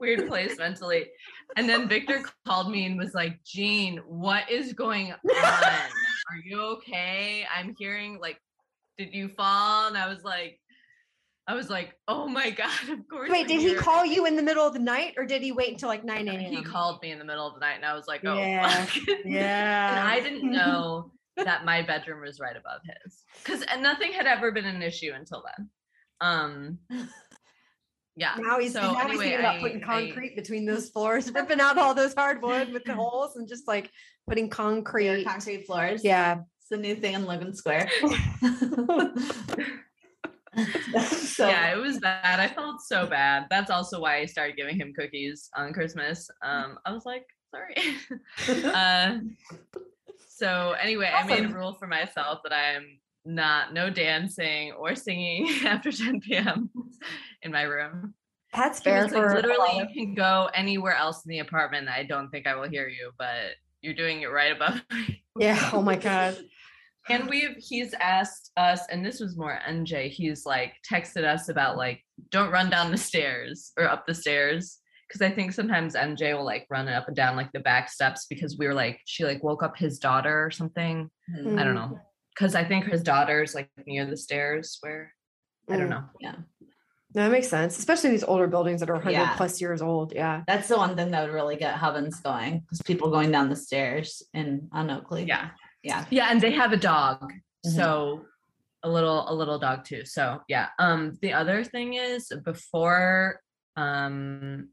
weird 0.00 0.26
place 0.28 0.56
mentally. 0.58 1.06
And 1.56 1.68
then 1.68 1.88
Victor 1.88 2.22
called 2.46 2.70
me 2.70 2.86
and 2.86 2.98
was 2.98 3.14
like, 3.14 3.38
Jean, 3.44 3.98
what 4.06 4.50
is 4.50 4.72
going 4.72 5.12
on? 5.12 5.18
Are 5.30 6.36
you 6.44 6.60
okay? 6.76 7.46
I'm 7.54 7.74
hearing 7.78 8.18
like, 8.20 8.38
did 8.98 9.14
you 9.14 9.28
fall? 9.28 9.88
And 9.88 9.96
I 9.96 10.08
was 10.08 10.24
like, 10.24 10.60
I 11.46 11.54
was 11.54 11.70
like, 11.70 11.94
oh 12.08 12.28
my 12.28 12.50
God, 12.62 12.88
of 12.90 13.08
course. 13.08 13.30
Wait, 13.30 13.42
I'm 13.42 13.46
did 13.46 13.60
he 13.62 13.74
call 13.74 14.04
you 14.04 14.26
in 14.26 14.36
the 14.36 14.42
middle 14.42 14.66
of 14.66 14.74
the 14.74 14.78
night 14.78 15.14
or 15.16 15.24
did 15.24 15.40
he 15.42 15.52
wait 15.52 15.72
until 15.72 15.88
like 15.88 16.04
9 16.04 16.28
a.m.? 16.28 16.40
He 16.40 16.62
called 16.62 17.00
me 17.02 17.10
in 17.10 17.18
the 17.18 17.24
middle 17.24 17.46
of 17.46 17.54
the 17.54 17.60
night 17.60 17.76
and 17.76 17.86
I 17.86 17.94
was 17.94 18.06
like, 18.06 18.20
oh, 18.26 18.34
Yeah, 18.36 18.84
fuck. 18.84 18.96
Yeah. 19.24 19.90
and 20.00 20.08
I 20.08 20.20
didn't 20.20 20.50
know 20.50 21.12
that 21.38 21.64
my 21.64 21.80
bedroom 21.82 22.20
was 22.20 22.38
right 22.40 22.56
above 22.56 22.80
his 22.84 23.24
because 23.42 23.64
nothing 23.80 24.12
had 24.12 24.26
ever 24.26 24.52
been 24.52 24.66
an 24.66 24.82
issue 24.82 25.12
until 25.14 25.42
then. 25.56 25.70
Um, 26.20 26.78
yeah. 28.18 28.34
now 28.38 28.58
he's, 28.58 28.72
so 28.72 28.80
now 28.80 28.94
he's 28.94 29.00
anyway, 29.04 29.24
thinking 29.24 29.38
about 29.40 29.54
I- 29.56 29.60
putting 29.60 29.84
I- 29.84 29.86
concrete 29.86 30.36
between 30.36 30.66
those 30.66 30.90
floors, 30.90 31.30
ripping 31.32 31.60
out 31.60 31.78
all 31.78 31.94
those 31.94 32.14
hardwood 32.14 32.72
with 32.72 32.84
the 32.84 32.94
holes 33.02 33.36
and 33.36 33.48
just 33.48 33.66
like 33.68 33.90
putting 34.28 34.44
Your 34.46 34.54
concrete. 34.54 35.24
concrete 35.24 35.66
floors. 35.66 36.04
Yeah. 36.04 36.40
It's 36.60 36.68
the 36.70 36.76
new 36.76 36.96
thing 36.96 37.14
in 37.14 37.24
Logan 37.24 37.54
Square. 37.54 37.88
so 41.10 41.46
yeah, 41.48 41.72
it 41.72 41.78
was 41.78 41.98
bad. 41.98 42.40
I 42.40 42.48
felt 42.48 42.80
so 42.80 43.06
bad. 43.06 43.46
That's 43.50 43.70
also 43.70 44.00
why 44.00 44.18
I 44.18 44.26
started 44.26 44.56
giving 44.56 44.76
him 44.76 44.92
cookies 44.92 45.48
on 45.56 45.72
Christmas. 45.72 46.28
Um, 46.42 46.78
I 46.84 46.92
was 46.92 47.06
like, 47.06 47.24
sorry. 47.50 47.76
uh, 48.74 49.18
so 50.28 50.74
anyway, 50.80 51.10
I 51.14 51.24
made 51.26 51.44
a 51.44 51.48
rule 51.48 51.74
for 51.74 51.86
myself 51.86 52.40
that 52.44 52.52
I 52.52 52.72
am 52.74 52.98
not 53.28 53.74
no 53.74 53.90
dancing 53.90 54.72
or 54.72 54.94
singing 54.94 55.48
after 55.64 55.92
10 55.92 56.20
p.m. 56.20 56.70
in 57.42 57.52
my 57.52 57.62
room. 57.62 58.14
That's 58.54 58.80
fair. 58.80 59.02
like, 59.06 59.12
literally, 59.12 59.76
you 59.76 59.86
can 59.92 60.14
go 60.14 60.48
anywhere 60.54 60.94
else 60.94 61.24
in 61.26 61.28
the 61.30 61.40
apartment. 61.40 61.88
I 61.88 62.04
don't 62.04 62.30
think 62.30 62.46
I 62.46 62.56
will 62.56 62.68
hear 62.68 62.88
you, 62.88 63.10
but 63.18 63.52
you're 63.82 63.94
doing 63.94 64.22
it 64.22 64.32
right 64.32 64.56
above 64.56 64.80
me. 64.92 65.22
Yeah. 65.38 65.70
Oh 65.72 65.82
my 65.82 65.96
God. 65.96 66.38
And 67.10 67.28
we've 67.28 67.56
he's 67.58 67.94
asked 68.00 68.50
us, 68.56 68.82
and 68.90 69.04
this 69.04 69.20
was 69.20 69.36
more 69.36 69.58
MJ. 69.68 70.08
He's 70.10 70.44
like 70.46 70.72
texted 70.90 71.24
us 71.24 71.50
about 71.50 71.76
like, 71.76 72.02
don't 72.30 72.50
run 72.50 72.70
down 72.70 72.90
the 72.90 72.98
stairs 72.98 73.72
or 73.78 73.86
up 73.88 74.06
the 74.06 74.14
stairs. 74.14 74.78
Cause 75.12 75.22
I 75.22 75.30
think 75.30 75.52
sometimes 75.52 75.94
MJ 75.94 76.36
will 76.36 76.44
like 76.44 76.66
run 76.68 76.86
up 76.86 77.06
and 77.08 77.16
down 77.16 77.34
like 77.34 77.50
the 77.52 77.60
back 77.60 77.90
steps 77.90 78.26
because 78.28 78.58
we 78.58 78.66
were 78.66 78.74
like, 78.74 79.00
she 79.06 79.24
like 79.24 79.42
woke 79.42 79.62
up 79.62 79.74
his 79.76 79.98
daughter 79.98 80.44
or 80.44 80.50
something. 80.50 81.10
Mhm. 81.34 81.58
I 81.58 81.64
don't 81.64 81.74
know. 81.74 81.98
Cause 82.38 82.54
I 82.54 82.62
think 82.64 82.84
his 82.84 83.02
daughter's 83.02 83.54
like 83.54 83.68
near 83.86 84.06
the 84.06 84.16
stairs 84.16 84.78
where 84.80 85.12
I 85.68 85.76
don't 85.76 85.86
Mm. 85.88 85.90
know. 85.90 86.04
Yeah. 86.20 86.34
No, 87.14 87.22
That 87.24 87.32
makes 87.32 87.48
sense, 87.48 87.78
especially 87.78 88.10
these 88.10 88.22
older 88.22 88.46
buildings 88.46 88.80
that 88.80 88.90
are 88.90 88.94
100 88.94 89.12
Yeah. 89.12 89.36
plus 89.36 89.60
years 89.60 89.82
old. 89.82 90.12
Yeah. 90.14 90.44
That's 90.46 90.68
the 90.68 90.76
one 90.76 90.94
thing 90.94 91.10
that 91.10 91.24
would 91.24 91.34
really 91.34 91.56
get 91.56 91.74
Hovens 91.74 92.22
going 92.22 92.60
because 92.60 92.80
people 92.82 93.10
going 93.10 93.32
down 93.32 93.48
the 93.48 93.56
stairs 93.56 94.22
in 94.34 94.68
on 94.72 94.90
Oakley. 94.90 95.24
Yeah. 95.24 95.50
Yeah. 95.82 96.04
Yeah, 96.10 96.28
and 96.30 96.40
they 96.40 96.52
have 96.52 96.72
a 96.72 96.76
dog. 96.76 97.32
Mhm. 97.66 97.74
So 97.74 98.24
a 98.84 98.88
little 98.88 99.28
a 99.28 99.34
little 99.34 99.58
dog 99.58 99.84
too. 99.84 100.04
So 100.04 100.40
yeah. 100.48 100.68
Um 100.78 101.18
the 101.22 101.32
other 101.32 101.64
thing 101.64 101.94
is 101.94 102.30
before 102.44 103.40
um 103.76 104.68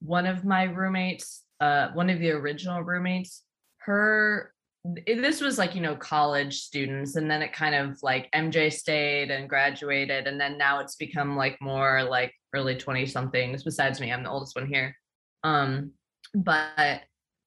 one 0.00 0.26
of 0.26 0.44
my 0.44 0.64
roommates, 0.64 1.44
uh 1.60 1.88
one 1.92 2.10
of 2.10 2.18
the 2.18 2.32
original 2.32 2.82
roommates, 2.82 3.44
her 3.78 4.50
it- 4.50 4.53
this 4.84 5.40
was 5.40 5.56
like 5.56 5.74
you 5.74 5.80
know 5.80 5.96
college 5.96 6.60
students 6.60 7.16
and 7.16 7.30
then 7.30 7.40
it 7.40 7.52
kind 7.54 7.74
of 7.74 7.96
like 8.02 8.30
MJ 8.32 8.70
stayed 8.70 9.30
and 9.30 9.48
graduated 9.48 10.26
and 10.26 10.38
then 10.38 10.58
now 10.58 10.78
it's 10.80 10.96
become 10.96 11.36
like 11.36 11.56
more 11.60 12.02
like 12.02 12.32
early 12.54 12.76
20 12.76 13.06
somethings 13.06 13.64
besides 13.64 13.98
me 14.00 14.12
I'm 14.12 14.22
the 14.22 14.30
oldest 14.30 14.54
one 14.54 14.66
here 14.66 14.94
um 15.42 15.92
but 16.34 17.00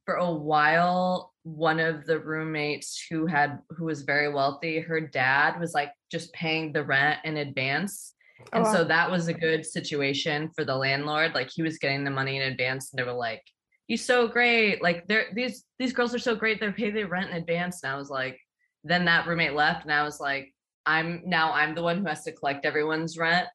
for 0.05 0.15
a 0.15 0.31
while 0.31 1.33
one 1.43 1.79
of 1.79 2.05
the 2.05 2.19
roommates 2.19 3.05
who 3.09 3.27
had 3.27 3.59
who 3.69 3.85
was 3.85 4.01
very 4.01 4.33
wealthy 4.33 4.79
her 4.79 4.99
dad 4.99 5.59
was 5.59 5.73
like 5.75 5.91
just 6.11 6.33
paying 6.33 6.73
the 6.73 6.83
rent 6.83 7.19
in 7.23 7.37
advance 7.37 8.13
Oh, 8.39 8.49
and 8.53 8.63
wow. 8.65 8.71
so 8.71 8.83
that 8.83 9.09
was 9.09 9.27
a 9.27 9.33
good 9.33 9.65
situation 9.65 10.51
for 10.55 10.63
the 10.63 10.75
landlord 10.75 11.33
like 11.33 11.49
he 11.49 11.63
was 11.63 11.79
getting 11.79 12.03
the 12.03 12.11
money 12.11 12.37
in 12.37 12.43
advance 12.43 12.91
and 12.91 12.99
they 12.99 13.03
were 13.03 13.17
like 13.17 13.41
he's 13.87 14.05
so 14.05 14.27
great 14.27 14.81
like 14.81 15.07
they're 15.07 15.27
these 15.33 15.63
these 15.79 15.93
girls 15.93 16.13
are 16.13 16.19
so 16.19 16.35
great 16.35 16.59
they 16.59 16.71
pay 16.71 16.91
their 16.91 17.07
rent 17.07 17.29
in 17.31 17.37
advance 17.37 17.83
and 17.83 17.91
i 17.91 17.95
was 17.97 18.09
like 18.09 18.39
then 18.83 19.05
that 19.05 19.25
roommate 19.27 19.53
left 19.53 19.83
and 19.83 19.93
i 19.93 20.03
was 20.03 20.19
like 20.19 20.53
i'm 20.85 21.21
now 21.25 21.51
i'm 21.53 21.73
the 21.75 21.81
one 21.83 21.97
who 21.99 22.05
has 22.05 22.23
to 22.23 22.31
collect 22.31 22.65
everyone's 22.65 23.17
rent 23.17 23.47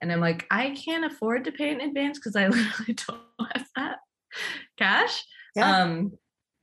and 0.00 0.12
i'm 0.12 0.20
like 0.20 0.46
i 0.50 0.70
can't 0.70 1.04
afford 1.10 1.44
to 1.44 1.52
pay 1.52 1.70
in 1.70 1.80
advance 1.80 2.18
because 2.18 2.36
i 2.36 2.46
literally 2.48 2.94
don't 3.06 3.20
have 3.54 3.66
that 3.76 3.96
cash 4.78 5.24
Yeah. 5.56 5.82
um 5.82 6.12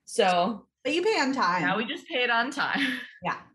so 0.06 0.66
But 0.84 0.94
you 0.94 1.02
pay 1.04 1.20
on 1.20 1.34
time. 1.34 1.62
now 1.64 1.78
we 1.78 1.86
just 1.86 2.08
pay 2.08 2.24
it 2.24 2.30
on 2.30 2.52
time 2.52 2.80
yeah. 3.24 3.38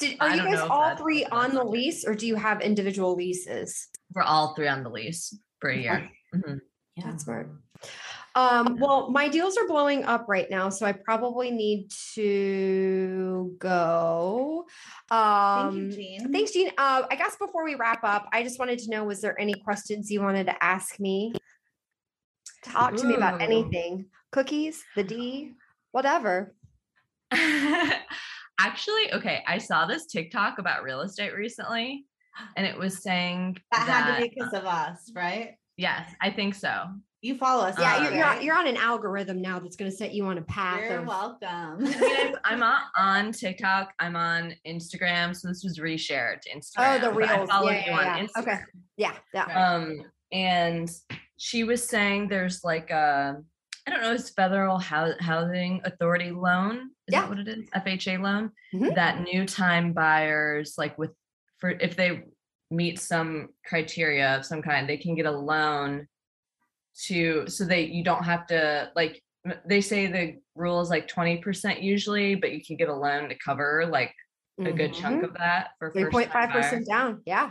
Did, 0.00 0.16
I 0.18 0.30
are 0.30 0.36
you 0.36 0.42
guys 0.56 0.66
all 0.68 0.96
three 0.96 1.24
on 1.26 1.54
the 1.54 1.62
lease 1.62 2.04
or 2.04 2.14
do 2.16 2.26
you 2.26 2.34
have 2.34 2.60
individual 2.60 3.14
leases? 3.14 3.88
we're 4.12 4.22
all 4.22 4.54
three 4.56 4.66
on 4.68 4.82
the 4.82 4.90
lease 4.90 5.36
for 5.60 5.70
a 5.70 5.76
year 5.78 6.10
Mhm. 6.34 6.60
Yeah. 6.96 7.04
That's 7.10 7.24
smart. 7.24 7.50
Um, 8.36 8.78
well, 8.80 9.10
my 9.10 9.28
deals 9.28 9.56
are 9.56 9.66
blowing 9.66 10.04
up 10.04 10.26
right 10.28 10.50
now, 10.50 10.68
so 10.68 10.84
I 10.86 10.92
probably 10.92 11.52
need 11.52 11.90
to 12.14 13.54
go. 13.58 14.66
Um, 15.10 15.18
Thank 15.18 15.68
Um, 15.68 15.76
you, 15.76 15.92
Jean. 15.92 16.32
thanks, 16.32 16.50
Jean. 16.50 16.68
Uh, 16.76 17.04
I 17.08 17.14
guess 17.16 17.36
before 17.36 17.64
we 17.64 17.76
wrap 17.76 18.02
up, 18.02 18.28
I 18.32 18.42
just 18.42 18.58
wanted 18.58 18.80
to 18.80 18.90
know: 18.90 19.04
was 19.04 19.20
there 19.20 19.40
any 19.40 19.54
questions 19.54 20.10
you 20.10 20.20
wanted 20.20 20.46
to 20.46 20.64
ask 20.64 20.98
me? 20.98 21.32
Talk 22.64 22.96
to 22.96 23.06
me 23.06 23.14
about 23.14 23.40
anything. 23.40 24.06
Cookies, 24.32 24.82
the 24.96 25.04
D, 25.04 25.52
whatever. 25.92 26.54
Actually, 28.58 29.12
okay, 29.12 29.44
I 29.46 29.58
saw 29.58 29.86
this 29.86 30.06
TikTok 30.06 30.58
about 30.58 30.82
real 30.82 31.02
estate 31.02 31.34
recently, 31.34 32.06
and 32.56 32.66
it 32.66 32.76
was 32.76 33.02
saying 33.02 33.58
That 33.70 33.86
had 33.86 34.16
to 34.16 34.22
be 34.22 34.34
because 34.34 34.54
of 34.54 34.64
us, 34.64 35.12
right? 35.14 35.56
Yes, 35.76 36.10
I 36.20 36.30
think 36.30 36.54
so. 36.54 36.86
You 37.22 37.36
follow 37.38 37.64
us. 37.64 37.74
Yeah, 37.78 37.96
Uh, 37.96 38.02
you're, 38.02 38.12
you're, 38.16 38.24
on, 38.26 38.34
right? 38.36 38.42
you're 38.44 38.54
on 38.56 38.66
an 38.66 38.76
algorithm 38.76 39.40
now 39.40 39.58
that's 39.58 39.76
going 39.76 39.90
to 39.90 39.96
set 39.96 40.12
you 40.12 40.26
on 40.26 40.36
a 40.36 40.42
path. 40.42 40.80
You're 40.82 40.98
of, 40.98 41.06
welcome. 41.06 41.48
I 41.48 41.76
mean, 41.78 41.94
I'm- 42.04 42.34
I'm 42.44 42.62
on, 42.62 42.80
on 42.98 43.32
TikTok. 43.32 43.94
I'm 43.98 44.14
on 44.14 44.54
Instagram, 44.66 45.34
so 45.34 45.48
this 45.48 45.64
was 45.64 45.78
reshared 45.78 46.42
to 46.42 46.50
Instagram. 46.50 46.96
oh, 46.96 46.98
the 46.98 47.10
but 47.12 47.24
I 47.30 47.36
reels. 47.36 47.48
followed 47.50 47.70
Yeah, 47.70 47.84
you 47.86 47.90
yeah, 47.92 47.98
on 48.16 48.18
yeah. 48.36 48.40
Okay. 48.42 48.58
Yeah, 48.98 49.12
yeah. 49.32 49.72
Um, 49.74 50.02
and 50.32 50.90
she 51.38 51.64
was 51.64 51.82
saying 51.82 52.28
there's 52.28 52.62
like 52.62 52.90
a, 52.90 53.38
I 53.86 53.90
don't 53.90 54.02
know, 54.02 54.12
it's 54.12 54.28
federal 54.30 54.78
housing 54.78 55.80
authority 55.84 56.30
loan. 56.30 56.90
Is 57.08 57.12
Yeah. 57.12 57.20
that 57.22 57.28
what 57.30 57.38
it 57.38 57.48
is? 57.48 57.68
FHA 57.70 58.18
loan 58.22 58.50
Mhm. 58.74 58.94
that 58.96 59.22
new 59.22 59.46
time 59.46 59.92
buyers 59.94 60.74
like 60.76 60.98
with 60.98 61.10
for 61.58 61.70
if 61.70 61.96
they 61.96 62.24
meet 62.74 62.98
some 63.00 63.48
criteria 63.66 64.36
of 64.36 64.44
some 64.44 64.62
kind, 64.62 64.88
they 64.88 64.96
can 64.96 65.14
get 65.14 65.26
a 65.26 65.30
loan 65.30 66.06
to 67.06 67.46
so 67.48 67.64
they 67.64 67.82
you 67.86 68.04
don't 68.04 68.24
have 68.24 68.46
to 68.46 68.90
like 68.94 69.20
they 69.66 69.80
say 69.80 70.06
the 70.06 70.36
rule 70.54 70.80
is 70.80 70.88
like 70.90 71.06
20% 71.08 71.82
usually, 71.82 72.34
but 72.34 72.52
you 72.52 72.64
can 72.64 72.76
get 72.76 72.88
a 72.88 72.94
loan 72.94 73.28
to 73.28 73.34
cover 73.44 73.84
like 73.90 74.14
a 74.60 74.72
good 74.72 74.94
chunk 74.94 75.20
Mhm. 75.22 75.24
of 75.28 75.34
that 75.34 75.70
for 75.78 75.90
Three 75.92 76.04
first 76.04 76.12
point 76.14 76.32
five 76.32 76.50
percent 76.50 76.86
down. 76.88 77.20
Yeah. 77.26 77.50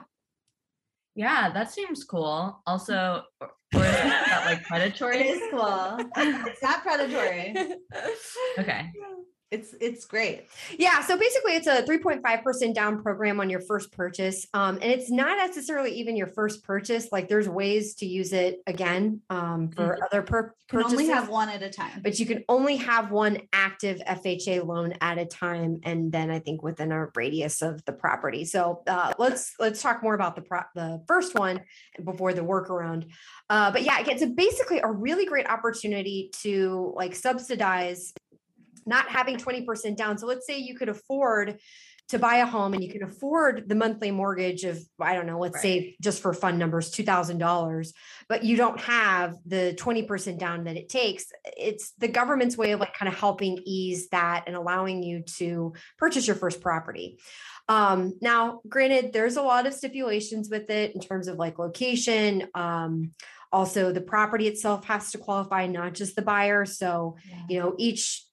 yeah, 1.16 1.52
that 1.54 1.72
seems 1.72 2.04
cool. 2.06 2.62
Also, 2.66 3.24
or, 3.42 3.48
or 3.76 3.80
that 3.82 4.44
like 4.46 4.64
predatory? 4.64 5.28
is 5.28 5.42
cool. 5.52 5.98
it's 6.18 6.64
not 6.64 6.82
predatory. 6.82 7.54
Okay. 8.58 8.90
It's 9.54 9.76
it's 9.80 10.06
great. 10.06 10.48
Yeah, 10.80 11.04
so 11.04 11.16
basically 11.16 11.54
it's 11.54 11.68
a 11.68 11.84
3.5% 11.84 12.74
down 12.74 13.04
program 13.04 13.40
on 13.40 13.52
your 13.52 13.62
first 13.62 13.92
purchase. 13.92 14.48
Um, 14.56 14.80
and 14.82 14.86
it's 14.92 15.12
not 15.12 15.38
necessarily 15.38 15.92
even 15.92 16.16
your 16.16 16.28
first 16.28 16.64
purchase. 16.64 17.10
Like 17.12 17.30
there's 17.30 17.48
ways 17.48 17.94
to 17.96 18.08
use 18.08 18.34
it 18.34 18.62
again 18.66 19.22
um, 19.30 19.70
for 19.70 20.00
other 20.04 20.24
pur- 20.24 20.56
You 20.72 20.80
can 20.80 20.92
only 20.92 21.08
have 21.08 21.30
one 21.30 21.50
at 21.50 21.62
a 21.62 21.70
time. 21.70 22.02
but 22.04 22.20
you 22.20 22.26
can 22.26 22.44
only 22.50 22.78
have 22.78 23.12
one 23.12 23.42
active 23.54 24.00
FHA 24.08 24.66
loan 24.66 24.96
at 25.02 25.20
a 25.20 25.26
time, 25.26 25.82
and 25.84 26.12
then 26.12 26.32
I 26.32 26.40
think 26.40 26.64
within 26.64 26.92
a 26.92 27.10
radius 27.16 27.62
of 27.62 27.86
the 27.86 27.94
property. 27.94 28.46
So 28.46 28.82
uh, 28.88 29.14
let's 29.20 29.54
let's 29.60 29.84
talk 29.84 30.02
more 30.02 30.16
about 30.16 30.36
the 30.36 30.42
pro- 30.42 30.62
the 30.74 31.04
first 31.08 31.36
one 31.36 31.62
before 32.04 32.34
the 32.34 32.42
workaround. 32.42 33.06
Uh, 33.52 33.72
but 33.72 33.84
yeah, 33.84 34.04
it's 34.08 34.24
a 34.24 34.28
basically 34.28 34.80
a 34.80 34.92
really 34.92 35.26
great 35.28 35.48
opportunity 35.48 36.32
to 36.42 36.92
like 36.96 37.14
subsidize 37.14 38.14
not 38.86 39.10
having 39.10 39.38
20% 39.38 39.96
down. 39.96 40.18
So 40.18 40.28
let's 40.28 40.46
say 40.46 40.60
you 40.60 40.76
could 40.76 40.90
afford 40.90 41.60
to 42.10 42.20
buy 42.20 42.38
a 42.38 42.46
home 42.46 42.74
and 42.74 42.84
you 42.84 42.92
can 42.92 43.04
afford 43.04 43.68
the 43.68 43.76
monthly 43.76 44.12
mortgage 44.12 44.66
of, 44.66 44.78
I 45.00 45.16
don't 45.16 45.26
know, 45.26 45.40
let's 45.40 45.62
say 45.62 45.96
just 46.02 46.22
for 46.22 46.34
fun 46.34 46.58
numbers, 46.58 46.92
$2,000, 46.92 47.94
but 48.28 48.44
you 48.44 48.58
don't 48.58 48.80
have 48.82 49.36
the 49.46 49.76
20% 49.80 50.38
down 50.38 50.66
that 50.66 50.76
it 50.76 50.90
takes. 50.90 51.26
It's 51.58 51.94
the 51.98 52.10
government's 52.10 52.58
way 52.58 52.72
of 52.72 52.80
like 52.80 52.94
kind 52.94 53.12
of 53.12 53.18
helping 53.18 53.58
ease 53.66 54.10
that 54.10 54.44
and 54.48 54.56
allowing 54.56 55.02
you 55.02 55.24
to 55.38 55.74
purchase 55.98 56.28
your 56.28 56.36
first 56.36 56.62
property. 56.62 57.20
Um, 57.70 58.14
now, 58.22 58.60
granted, 58.68 59.14
there's 59.14 59.38
a 59.38 59.42
lot 59.42 59.66
of 59.66 59.74
stipulations 59.74 60.50
with 60.50 60.70
it 60.70 60.94
in 60.94 61.02
terms 61.02 61.30
of 61.30 61.38
like 61.38 61.58
location. 61.58 62.48
Um, 62.54 63.12
also, 63.54 63.92
the 63.94 64.02
property 64.02 64.48
itself 64.48 64.84
has 64.86 65.12
to 65.12 65.18
qualify, 65.20 65.68
not 65.68 65.94
just 65.94 66.16
the 66.16 66.24
buyer. 66.24 66.66
So, 66.66 67.16
you 67.48 67.60
know, 67.60 67.76
each 67.78 68.26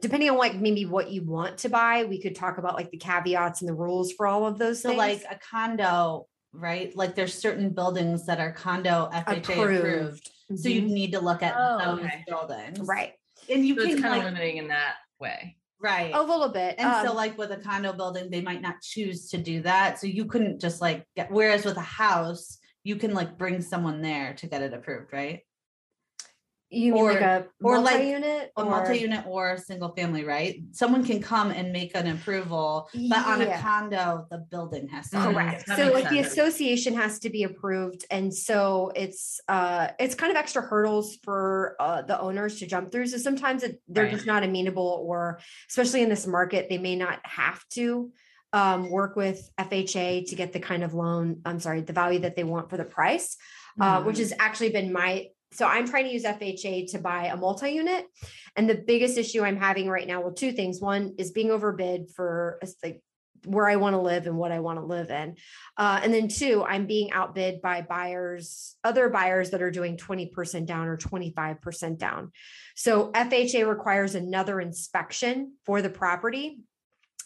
depending 0.00 0.30
on 0.30 0.36
like 0.38 0.54
maybe 0.54 0.86
what 0.86 1.10
you 1.10 1.24
want 1.24 1.58
to 1.58 1.68
buy, 1.68 2.04
we 2.04 2.20
could 2.22 2.34
talk 2.36 2.58
about 2.58 2.74
like 2.74 2.90
the 2.90 2.96
caveats 2.98 3.60
and 3.62 3.68
the 3.68 3.74
rules 3.74 4.12
for 4.12 4.26
all 4.26 4.46
of 4.46 4.58
those 4.58 4.80
So 4.82 4.90
things. 4.90 4.98
like 4.98 5.24
a 5.30 5.38
condo, 5.50 6.26
right? 6.52 6.94
Like 6.96 7.14
there's 7.14 7.34
certain 7.34 7.70
buildings 7.70 8.26
that 8.26 8.38
are 8.38 8.52
condo 8.52 9.08
FHA 9.12 9.38
approved. 9.38 9.78
Approved. 9.78 10.30
So 10.56 10.68
you'd 10.68 10.84
Mhm. 10.84 10.88
need 10.90 11.12
to 11.12 11.20
look 11.20 11.42
at 11.42 11.54
Oh, 11.56 11.78
those 11.96 12.04
okay. 12.04 12.24
buildings. 12.28 12.80
right. 12.80 13.12
And 13.50 13.66
you 13.66 13.74
So 13.76 13.82
it's 13.82 13.94
can 13.94 14.02
kind 14.02 14.14
of 14.14 14.18
like, 14.18 14.34
limiting 14.34 14.58
in 14.58 14.68
that 14.68 14.94
way. 15.18 15.56
right. 15.80 16.12
A 16.14 16.22
little 16.22 16.48
bit. 16.50 16.76
And 16.78 16.92
so 17.04 17.10
um, 17.10 17.16
like 17.16 17.36
with 17.38 17.50
a 17.50 17.56
condo 17.56 17.92
building, 17.92 18.30
they 18.30 18.40
might 18.40 18.60
not 18.62 18.80
choose 18.82 19.28
to 19.30 19.38
do 19.38 19.62
that. 19.62 19.98
So 19.98 20.06
you 20.06 20.26
couldn't 20.26 20.60
just 20.60 20.80
like 20.80 21.06
get, 21.16 21.30
whereas 21.30 21.64
with 21.64 21.76
a 21.76 21.80
house, 21.80 22.58
you 22.84 22.96
can 22.96 23.14
like 23.14 23.36
bring 23.38 23.60
someone 23.62 24.02
there 24.02 24.34
to 24.34 24.46
get 24.46 24.62
it 24.62 24.72
approved, 24.74 25.12
right? 25.12 25.40
you 26.70 26.92
mean 26.92 27.04
like 27.04 27.20
or- 27.20 27.24
a 27.24 27.46
or 27.62 27.78
like 27.78 27.94
multi-unit 27.94 28.50
A 28.56 28.60
or- 28.62 28.64
multi-unit 28.64 29.24
or 29.28 29.52
a 29.52 29.58
single 29.58 29.94
family, 29.94 30.24
right? 30.24 30.60
Someone 30.72 31.04
can 31.04 31.22
come 31.22 31.52
and 31.52 31.72
make 31.72 31.92
an 31.94 32.08
approval, 32.08 32.88
but 33.08 33.24
on 33.26 33.42
a 33.42 33.58
condo, 33.58 34.26
the 34.28 34.38
building 34.50 34.88
has 34.88 35.08
to. 35.10 35.18
Correct. 35.18 35.66
That 35.66 35.76
So 35.78 35.84
makes 35.84 35.94
like 35.94 36.08
the 36.10 36.18
association 36.18 36.94
has 36.94 37.20
to 37.20 37.30
be 37.30 37.44
approved. 37.44 38.06
And 38.10 38.34
so 38.34 38.90
it's 38.96 39.40
uh 39.46 39.88
it's 40.00 40.16
kind 40.16 40.32
of 40.32 40.36
extra 40.36 40.62
hurdles 40.62 41.16
for 41.22 41.76
uh 41.78 42.02
the 42.02 42.18
owners 42.20 42.58
to 42.58 42.66
jump 42.66 42.90
through. 42.90 43.06
So 43.06 43.18
sometimes 43.18 43.62
it, 43.62 43.80
they're 43.86 44.04
Right. 44.04 44.12
just 44.14 44.26
not 44.26 44.42
amenable 44.42 45.04
or 45.06 45.38
especially 45.70 46.02
in 46.02 46.08
this 46.08 46.26
market, 46.26 46.68
they 46.68 46.78
may 46.78 46.96
not 46.96 47.20
have 47.24 47.62
to 47.74 48.10
um 48.54 48.88
work 48.88 49.16
with 49.16 49.50
FHA 49.58 50.28
to 50.28 50.34
get 50.34 50.54
the 50.54 50.60
kind 50.60 50.82
of 50.82 50.94
loan, 50.94 51.42
I'm 51.44 51.60
sorry, 51.60 51.82
the 51.82 51.92
value 51.92 52.20
that 52.20 52.36
they 52.36 52.44
want 52.44 52.70
for 52.70 52.78
the 52.78 52.84
price. 52.84 53.36
Uh, 53.80 54.00
which 54.04 54.18
has 54.18 54.32
actually 54.38 54.70
been 54.70 54.92
my 54.92 55.26
so 55.54 55.66
I'm 55.66 55.88
trying 55.88 56.04
to 56.04 56.12
use 56.12 56.24
FHA 56.24 56.90
to 56.92 56.98
buy 56.98 57.26
a 57.26 57.36
multi-unit. 57.36 58.06
And 58.56 58.68
the 58.68 58.74
biggest 58.74 59.16
issue 59.16 59.42
I'm 59.42 59.56
having 59.56 59.88
right 59.88 60.06
now, 60.06 60.20
well, 60.20 60.32
two 60.32 60.52
things. 60.52 60.80
One 60.80 61.14
is 61.16 61.30
being 61.30 61.50
overbid 61.52 62.10
for 62.10 62.58
s- 62.62 62.74
like 62.82 63.02
where 63.44 63.68
I 63.68 63.76
want 63.76 63.94
to 63.94 64.00
live 64.00 64.26
and 64.26 64.36
what 64.36 64.50
I 64.50 64.60
want 64.60 64.80
to 64.80 64.84
live 64.84 65.10
in. 65.10 65.36
Uh, 65.76 66.00
and 66.02 66.12
then 66.12 66.28
two, 66.28 66.64
I'm 66.66 66.86
being 66.86 67.12
outbid 67.12 67.62
by 67.62 67.82
buyers, 67.82 68.74
other 68.82 69.08
buyers 69.10 69.50
that 69.50 69.62
are 69.62 69.70
doing 69.70 69.96
20% 69.96 70.66
down 70.66 70.88
or 70.88 70.96
25% 70.96 71.98
down. 71.98 72.32
So 72.74 73.12
FHA 73.12 73.68
requires 73.68 74.14
another 74.14 74.60
inspection 74.60 75.54
for 75.64 75.82
the 75.82 75.90
property. 75.90 76.58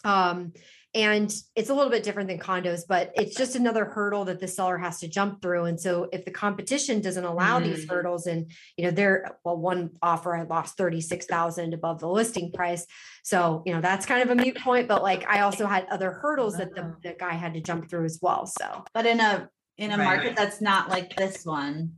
Um, 0.08 0.52
and 0.94 1.30
it's 1.54 1.68
a 1.68 1.74
little 1.74 1.90
bit 1.90 2.02
different 2.02 2.30
than 2.30 2.38
condos, 2.38 2.84
but 2.88 3.12
it's 3.14 3.36
just 3.36 3.54
another 3.56 3.84
hurdle 3.84 4.24
that 4.24 4.40
the 4.40 4.48
seller 4.48 4.78
has 4.78 4.98
to 5.00 5.08
jump 5.08 5.42
through. 5.42 5.64
And 5.66 5.78
so 5.78 6.08
if 6.12 6.24
the 6.24 6.30
competition 6.30 7.02
doesn't 7.02 7.24
allow 7.26 7.60
these 7.60 7.84
Mhm. 7.84 7.88
hurdles 7.90 8.26
and 8.26 8.50
you 8.78 8.86
know, 8.86 8.90
there, 8.90 9.38
well, 9.44 9.58
one 9.58 9.90
offer 10.00 10.34
I 10.34 10.42
lost 10.44 10.78
36,000 10.78 11.74
above 11.74 12.00
the 12.00 12.08
listing 12.08 12.52
price. 12.52 12.86
So, 13.22 13.62
you 13.66 13.74
know, 13.74 13.82
that's 13.82 14.06
kind 14.06 14.22
of 14.22 14.30
a 14.30 14.34
mute 14.34 14.56
point, 14.56 14.88
but 14.88 15.02
like 15.02 15.26
I 15.28 15.40
also 15.40 15.66
had 15.66 15.86
other 15.90 16.10
hurdles 16.10 16.56
that 16.56 16.74
the, 16.74 16.96
the 17.02 17.14
guy 17.18 17.34
had 17.34 17.52
to 17.54 17.60
jump 17.60 17.90
through 17.90 18.06
as 18.06 18.18
well. 18.22 18.46
So 18.46 18.84
But 18.94 19.04
in 19.04 19.20
a, 19.20 19.50
in 19.76 19.92
a 19.92 19.98
Right. 19.98 20.04
market 20.06 20.36
that's 20.36 20.62
not 20.62 20.88
like 20.88 21.14
this 21.16 21.44
one, 21.44 21.92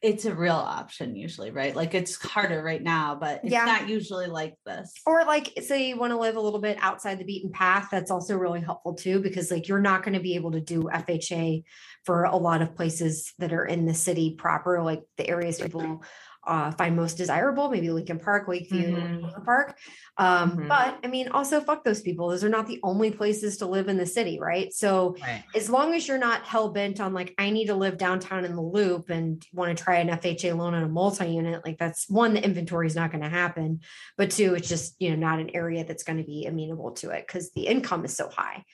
it's 0.00 0.24
a 0.26 0.34
real 0.34 0.54
option 0.54 1.16
usually, 1.16 1.50
right? 1.50 1.74
Like 1.74 1.92
it's 1.92 2.14
harder 2.24 2.62
right 2.62 2.82
now, 2.82 3.16
but 3.16 3.40
it's 3.42 3.52
Yeah. 3.52 3.64
not 3.64 3.88
usually 3.88 4.26
like 4.28 4.54
this. 4.64 4.92
or 5.06 5.24
like 5.24 5.52
say 5.60 5.88
you 5.88 5.96
want 5.98 6.12
to 6.12 6.18
live 6.18 6.36
a 6.36 6.40
little 6.40 6.60
bit 6.60 6.78
outside 6.80 7.18
the 7.18 7.24
beaten 7.24 7.50
path 7.50 7.88
that's 7.90 8.10
also 8.10 8.36
really 8.36 8.60
helpful 8.60 8.94
too 8.94 9.20
because 9.20 9.50
like 9.50 9.66
you're 9.66 9.80
not 9.80 10.04
going 10.04 10.14
to 10.14 10.20
be 10.20 10.36
able 10.36 10.52
to 10.52 10.60
do 10.60 10.88
fha 10.92 11.64
for 12.04 12.24
a 12.24 12.36
lot 12.36 12.62
of 12.62 12.76
places 12.76 13.32
that 13.38 13.52
are 13.52 13.64
in 13.64 13.86
the 13.86 13.94
city 13.94 14.34
proper 14.38 14.82
like 14.82 15.02
the 15.16 15.28
areas 15.28 15.60
people 15.60 16.02
uh, 16.48 16.70
find 16.72 16.96
most 16.96 17.16
desirable 17.18 17.70
maybe 17.70 17.90
lincoln 17.90 18.18
park 18.18 18.48
lakeview 18.48 18.96
Mhm. 18.96 19.44
Park 19.44 19.76
um, 20.16 20.50
Mhm. 20.52 20.68
but 20.68 20.98
i 21.04 21.06
mean 21.06 21.28
also 21.28 21.60
fuck 21.60 21.84
those 21.84 22.00
people 22.00 22.28
those 22.28 22.42
are 22.42 22.48
not 22.48 22.66
the 22.66 22.80
only 22.82 23.10
places 23.10 23.58
to 23.58 23.66
live 23.66 23.88
in 23.88 23.96
the 23.98 24.06
city 24.06 24.38
right 24.40 24.72
so 24.72 25.14
Right. 25.22 25.44
as 25.54 25.68
long 25.70 25.94
as 25.94 26.08
you're 26.08 26.18
not 26.18 26.42
hell 26.44 26.70
bent 26.70 27.00
on 27.00 27.12
like 27.14 27.34
I 27.38 27.50
need 27.50 27.66
to 27.66 27.74
live 27.74 27.98
downtown 27.98 28.44
in 28.44 28.54
the 28.56 28.62
loop 28.62 29.10
and 29.10 29.44
want 29.52 29.76
to 29.76 29.82
try 29.84 29.96
an 29.96 30.08
FHA 30.08 30.54
loan 30.56 30.74
on 30.74 30.82
a 30.82 30.88
multi-unit, 30.88 31.64
like 31.64 31.78
that's 31.78 32.08
one, 32.08 32.34
the 32.34 32.44
inventory 32.44 32.86
is 32.86 32.96
not 32.96 33.12
going 33.12 33.22
to 33.22 33.28
happen. 33.28 33.80
But 34.16 34.30
two, 34.30 34.54
it's 34.54 34.68
just 34.68 34.96
you 34.98 35.10
know 35.10 35.16
not 35.16 35.38
an 35.40 35.50
area 35.54 35.84
that's 35.84 36.02
going 36.02 36.18
to 36.18 36.24
be 36.24 36.46
amenable 36.46 36.92
to 37.00 37.10
it 37.10 37.26
because 37.26 37.52
the 37.52 37.66
income 37.66 38.04
is 38.04 38.16
so 38.16 38.28
high. 38.28 38.64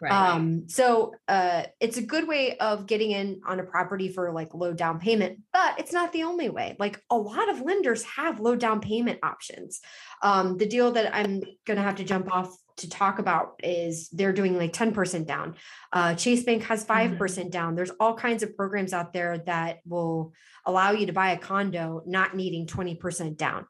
Right. 0.00 0.12
Um, 0.12 0.68
so 0.68 1.14
uh 1.28 1.64
it's 1.80 1.96
a 1.96 2.02
good 2.02 2.28
way 2.28 2.56
of 2.58 2.86
getting 2.86 3.12
in 3.12 3.40
on 3.46 3.60
a 3.60 3.64
property 3.64 4.08
for 4.08 4.32
like 4.32 4.54
low 4.54 4.72
down 4.72 5.00
payment, 5.00 5.40
but 5.52 5.78
it's 5.78 5.92
not 5.92 6.12
the 6.12 6.24
only 6.24 6.48
way. 6.48 6.76
Like 6.78 7.00
a 7.10 7.16
lot 7.16 7.48
of 7.48 7.60
lenders 7.62 8.02
have 8.04 8.40
low 8.40 8.56
down 8.56 8.80
payment 8.80 9.20
options. 9.22 9.80
Um, 10.22 10.56
the 10.58 10.66
deal 10.66 10.92
that 10.92 11.14
I'm 11.14 11.42
gonna 11.64 11.82
have 11.82 11.96
to 11.96 12.04
jump 12.04 12.32
off 12.32 12.54
to 12.78 12.88
talk 12.90 13.18
about 13.18 13.58
is 13.62 14.08
they're 14.10 14.32
doing 14.32 14.56
like 14.56 14.72
10% 14.72 15.26
down. 15.26 15.54
Uh, 15.92 16.14
Chase 16.14 16.44
Bank 16.44 16.62
has 16.64 16.84
5% 16.84 17.50
down. 17.50 17.74
There's 17.74 17.92
all 17.98 18.14
kinds 18.14 18.42
of 18.42 18.54
programs 18.54 18.92
out 18.92 19.12
there 19.12 19.38
that 19.46 19.78
will 19.86 20.34
allow 20.64 20.90
you 20.90 21.06
to 21.06 21.12
buy 21.12 21.30
a 21.30 21.38
condo 21.38 22.02
not 22.06 22.36
needing 22.36 22.66
20% 22.66 23.36
down. 23.36 23.66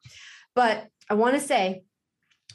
But 0.54 0.88
I 1.08 1.14
want 1.14 1.34
to 1.34 1.40
say 1.40 1.84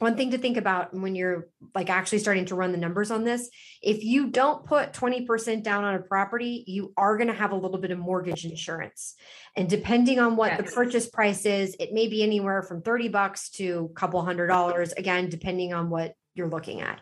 one 0.01 0.17
thing 0.17 0.31
to 0.31 0.37
think 0.37 0.57
about 0.57 0.93
when 0.93 1.15
you're 1.15 1.47
like 1.75 1.89
actually 1.89 2.19
starting 2.19 2.45
to 2.45 2.55
run 2.55 2.71
the 2.71 2.77
numbers 2.77 3.11
on 3.11 3.23
this 3.23 3.49
if 3.81 4.03
you 4.03 4.27
don't 4.27 4.65
put 4.65 4.93
20% 4.93 5.63
down 5.63 5.83
on 5.83 5.95
a 5.95 5.99
property 5.99 6.63
you 6.67 6.93
are 6.97 7.17
going 7.17 7.27
to 7.27 7.33
have 7.33 7.51
a 7.51 7.55
little 7.55 7.77
bit 7.77 7.91
of 7.91 7.99
mortgage 7.99 8.45
insurance 8.45 9.15
and 9.55 9.69
depending 9.69 10.19
on 10.19 10.35
what 10.35 10.57
the 10.57 10.63
purchase 10.63 11.07
price 11.07 11.45
is 11.45 11.75
it 11.79 11.93
may 11.93 12.07
be 12.07 12.23
anywhere 12.23 12.63
from 12.63 12.81
30 12.81 13.09
bucks 13.09 13.49
to 13.49 13.89
a 13.91 13.93
couple 13.93 14.21
hundred 14.23 14.47
dollars 14.47 14.91
again 14.93 15.29
depending 15.29 15.73
on 15.73 15.89
what 15.89 16.15
you're 16.35 16.49
looking 16.49 16.81
at 16.81 16.99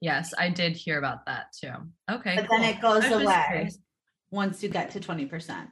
yes, 0.00 0.34
I 0.38 0.50
did 0.50 0.76
hear 0.76 0.98
about 0.98 1.26
that 1.26 1.52
too. 1.52 1.72
Okay. 2.10 2.36
But 2.36 2.46
then 2.50 2.62
it 2.62 2.80
goes 2.80 3.04
I 3.04 3.10
was 3.10 3.22
away 3.22 3.44
curious. 3.48 3.78
once 4.30 4.62
you 4.62 4.68
get 4.68 4.92
to 4.92 5.00
twenty 5.00 5.26
percent. 5.26 5.70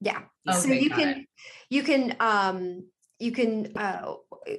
Yeah. 0.00 0.22
so 0.52 0.68
you 0.68 0.90
can 0.90 1.08
it. 1.08 1.26
you 1.70 1.82
can 1.82 2.16
um 2.18 2.84
you 3.22 3.32
can 3.32 3.76
uh 3.76 4.14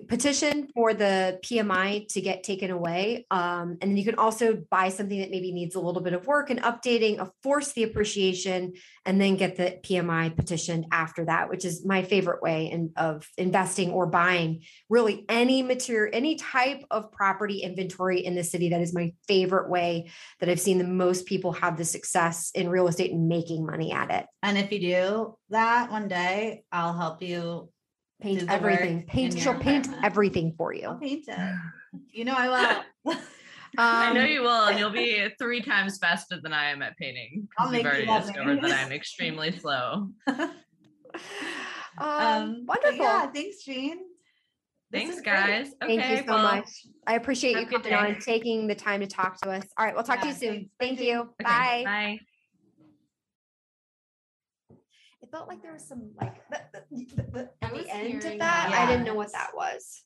petition 0.07 0.69
for 0.73 0.93
the 0.93 1.39
PMI 1.43 2.07
to 2.09 2.21
get 2.21 2.43
taken 2.43 2.71
away. 2.71 3.25
Um, 3.31 3.77
and 3.81 3.91
then 3.91 3.97
you 3.97 4.05
can 4.05 4.15
also 4.15 4.63
buy 4.69 4.89
something 4.89 5.19
that 5.19 5.31
maybe 5.31 5.51
needs 5.51 5.75
a 5.75 5.79
little 5.79 6.01
bit 6.01 6.13
of 6.13 6.25
work 6.25 6.49
and 6.49 6.61
updating, 6.61 7.19
uh, 7.19 7.27
force 7.41 7.73
the 7.73 7.83
appreciation, 7.83 8.73
and 9.05 9.19
then 9.19 9.35
get 9.35 9.57
the 9.57 9.79
PMI 9.83 10.35
petitioned 10.35 10.85
after 10.91 11.25
that, 11.25 11.49
which 11.49 11.65
is 11.65 11.85
my 11.85 12.03
favorite 12.03 12.41
way 12.41 12.71
in, 12.71 12.91
of 12.95 13.27
investing 13.37 13.91
or 13.91 14.05
buying 14.05 14.63
really 14.89 15.25
any 15.29 15.61
material, 15.61 16.11
any 16.13 16.35
type 16.35 16.83
of 16.89 17.11
property 17.11 17.59
inventory 17.59 18.23
in 18.23 18.35
the 18.35 18.43
city. 18.43 18.69
That 18.69 18.81
is 18.81 18.93
my 18.93 19.13
favorite 19.27 19.69
way 19.69 20.09
that 20.39 20.49
I've 20.49 20.59
seen 20.59 20.77
the 20.77 20.83
most 20.85 21.25
people 21.25 21.53
have 21.53 21.77
the 21.77 21.85
success 21.85 22.51
in 22.55 22.69
real 22.69 22.87
estate 22.87 23.11
and 23.11 23.27
making 23.27 23.65
money 23.65 23.91
at 23.91 24.11
it. 24.11 24.25
And 24.41 24.57
if 24.57 24.71
you 24.71 24.79
do 24.79 25.37
that 25.49 25.91
one 25.91 26.07
day, 26.07 26.63
I'll 26.71 26.93
help 26.93 27.21
you. 27.21 27.69
Do 28.23 28.29
Paint 28.37 28.49
everything. 28.49 29.03
Paint. 29.05 29.39
She'll 29.39 29.53
paint 29.55 29.85
apartment. 29.87 30.05
everything 30.05 30.53
for 30.57 30.73
I'll 30.73 30.79
you. 30.93 30.97
paint 31.01 31.25
it. 31.27 31.37
You 32.11 32.25
know 32.25 32.33
I 32.35 32.83
will. 33.05 33.15
I 33.77 34.13
know 34.13 34.21
Um, 34.21 34.27
you 34.27 34.41
will, 34.41 34.65
and 34.67 34.79
you'll 34.79 34.89
be 34.89 35.27
three 35.37 35.61
times 35.61 35.99
faster 35.99 36.39
than 36.41 36.51
I 36.53 36.69
am 36.71 36.81
at 36.81 36.97
painting. 36.97 37.47
I'll 37.57 37.65
You've 37.67 37.83
make 37.83 37.83
you 37.83 38.09
already 38.09 38.25
discovered 38.25 38.61
that 38.63 38.71
I'm 38.85 38.91
extremely 38.91 39.51
slow. 39.51 40.09
um, 40.27 40.49
Um, 41.99 42.65
wonderful. 42.65 42.97
Yeah, 43.05 43.27
thanks, 43.31 43.63
Jean. 43.63 43.99
Thanks, 44.91 45.17
is 45.17 45.21
great. 45.21 45.33
guys. 45.33 45.67
Thank 45.81 46.09
you 46.09 46.17
so 46.17 46.23
well, 46.33 46.43
much. 46.43 46.69
I 47.05 47.13
appreciate 47.15 47.51
you 47.51 47.57
have 47.57 47.67
a 47.67 47.69
good 47.71 47.83
coming 47.83 47.97
on 47.97 48.05
and 48.13 48.21
taking 48.21 48.65
the 48.67 48.75
time 48.75 49.01
to 49.01 49.07
talk 49.07 49.39
to 49.41 49.49
us. 49.51 49.65
All 49.77 49.85
right, 49.85 49.93
we'll 49.93 50.03
talk 50.03 50.21
to 50.21 50.27
you 50.27 50.33
soon. 50.33 50.53
thanks. 50.53 50.69
Thank 50.79 50.99
you. 51.01 51.19
okay, 51.21 51.43
Bye. 51.43 51.81
Bye. 51.85 52.19
Felt 55.33 55.47
like 55.47 55.63
there 55.63 55.73
was 55.73 55.83
some 55.83 56.11
like 56.21 56.47
the, 56.49 56.61
the, 56.91 57.23
the, 57.31 57.49
I 57.63 57.65
at 57.65 57.73
the 57.73 57.89
end 57.89 58.15
of 58.17 58.21
that. 58.23 58.37
that. 58.39 58.71
I 58.71 58.91
didn't 58.91 59.05
know 59.05 59.15
what 59.15 59.31
that 59.33 59.49
was. 59.55 60.03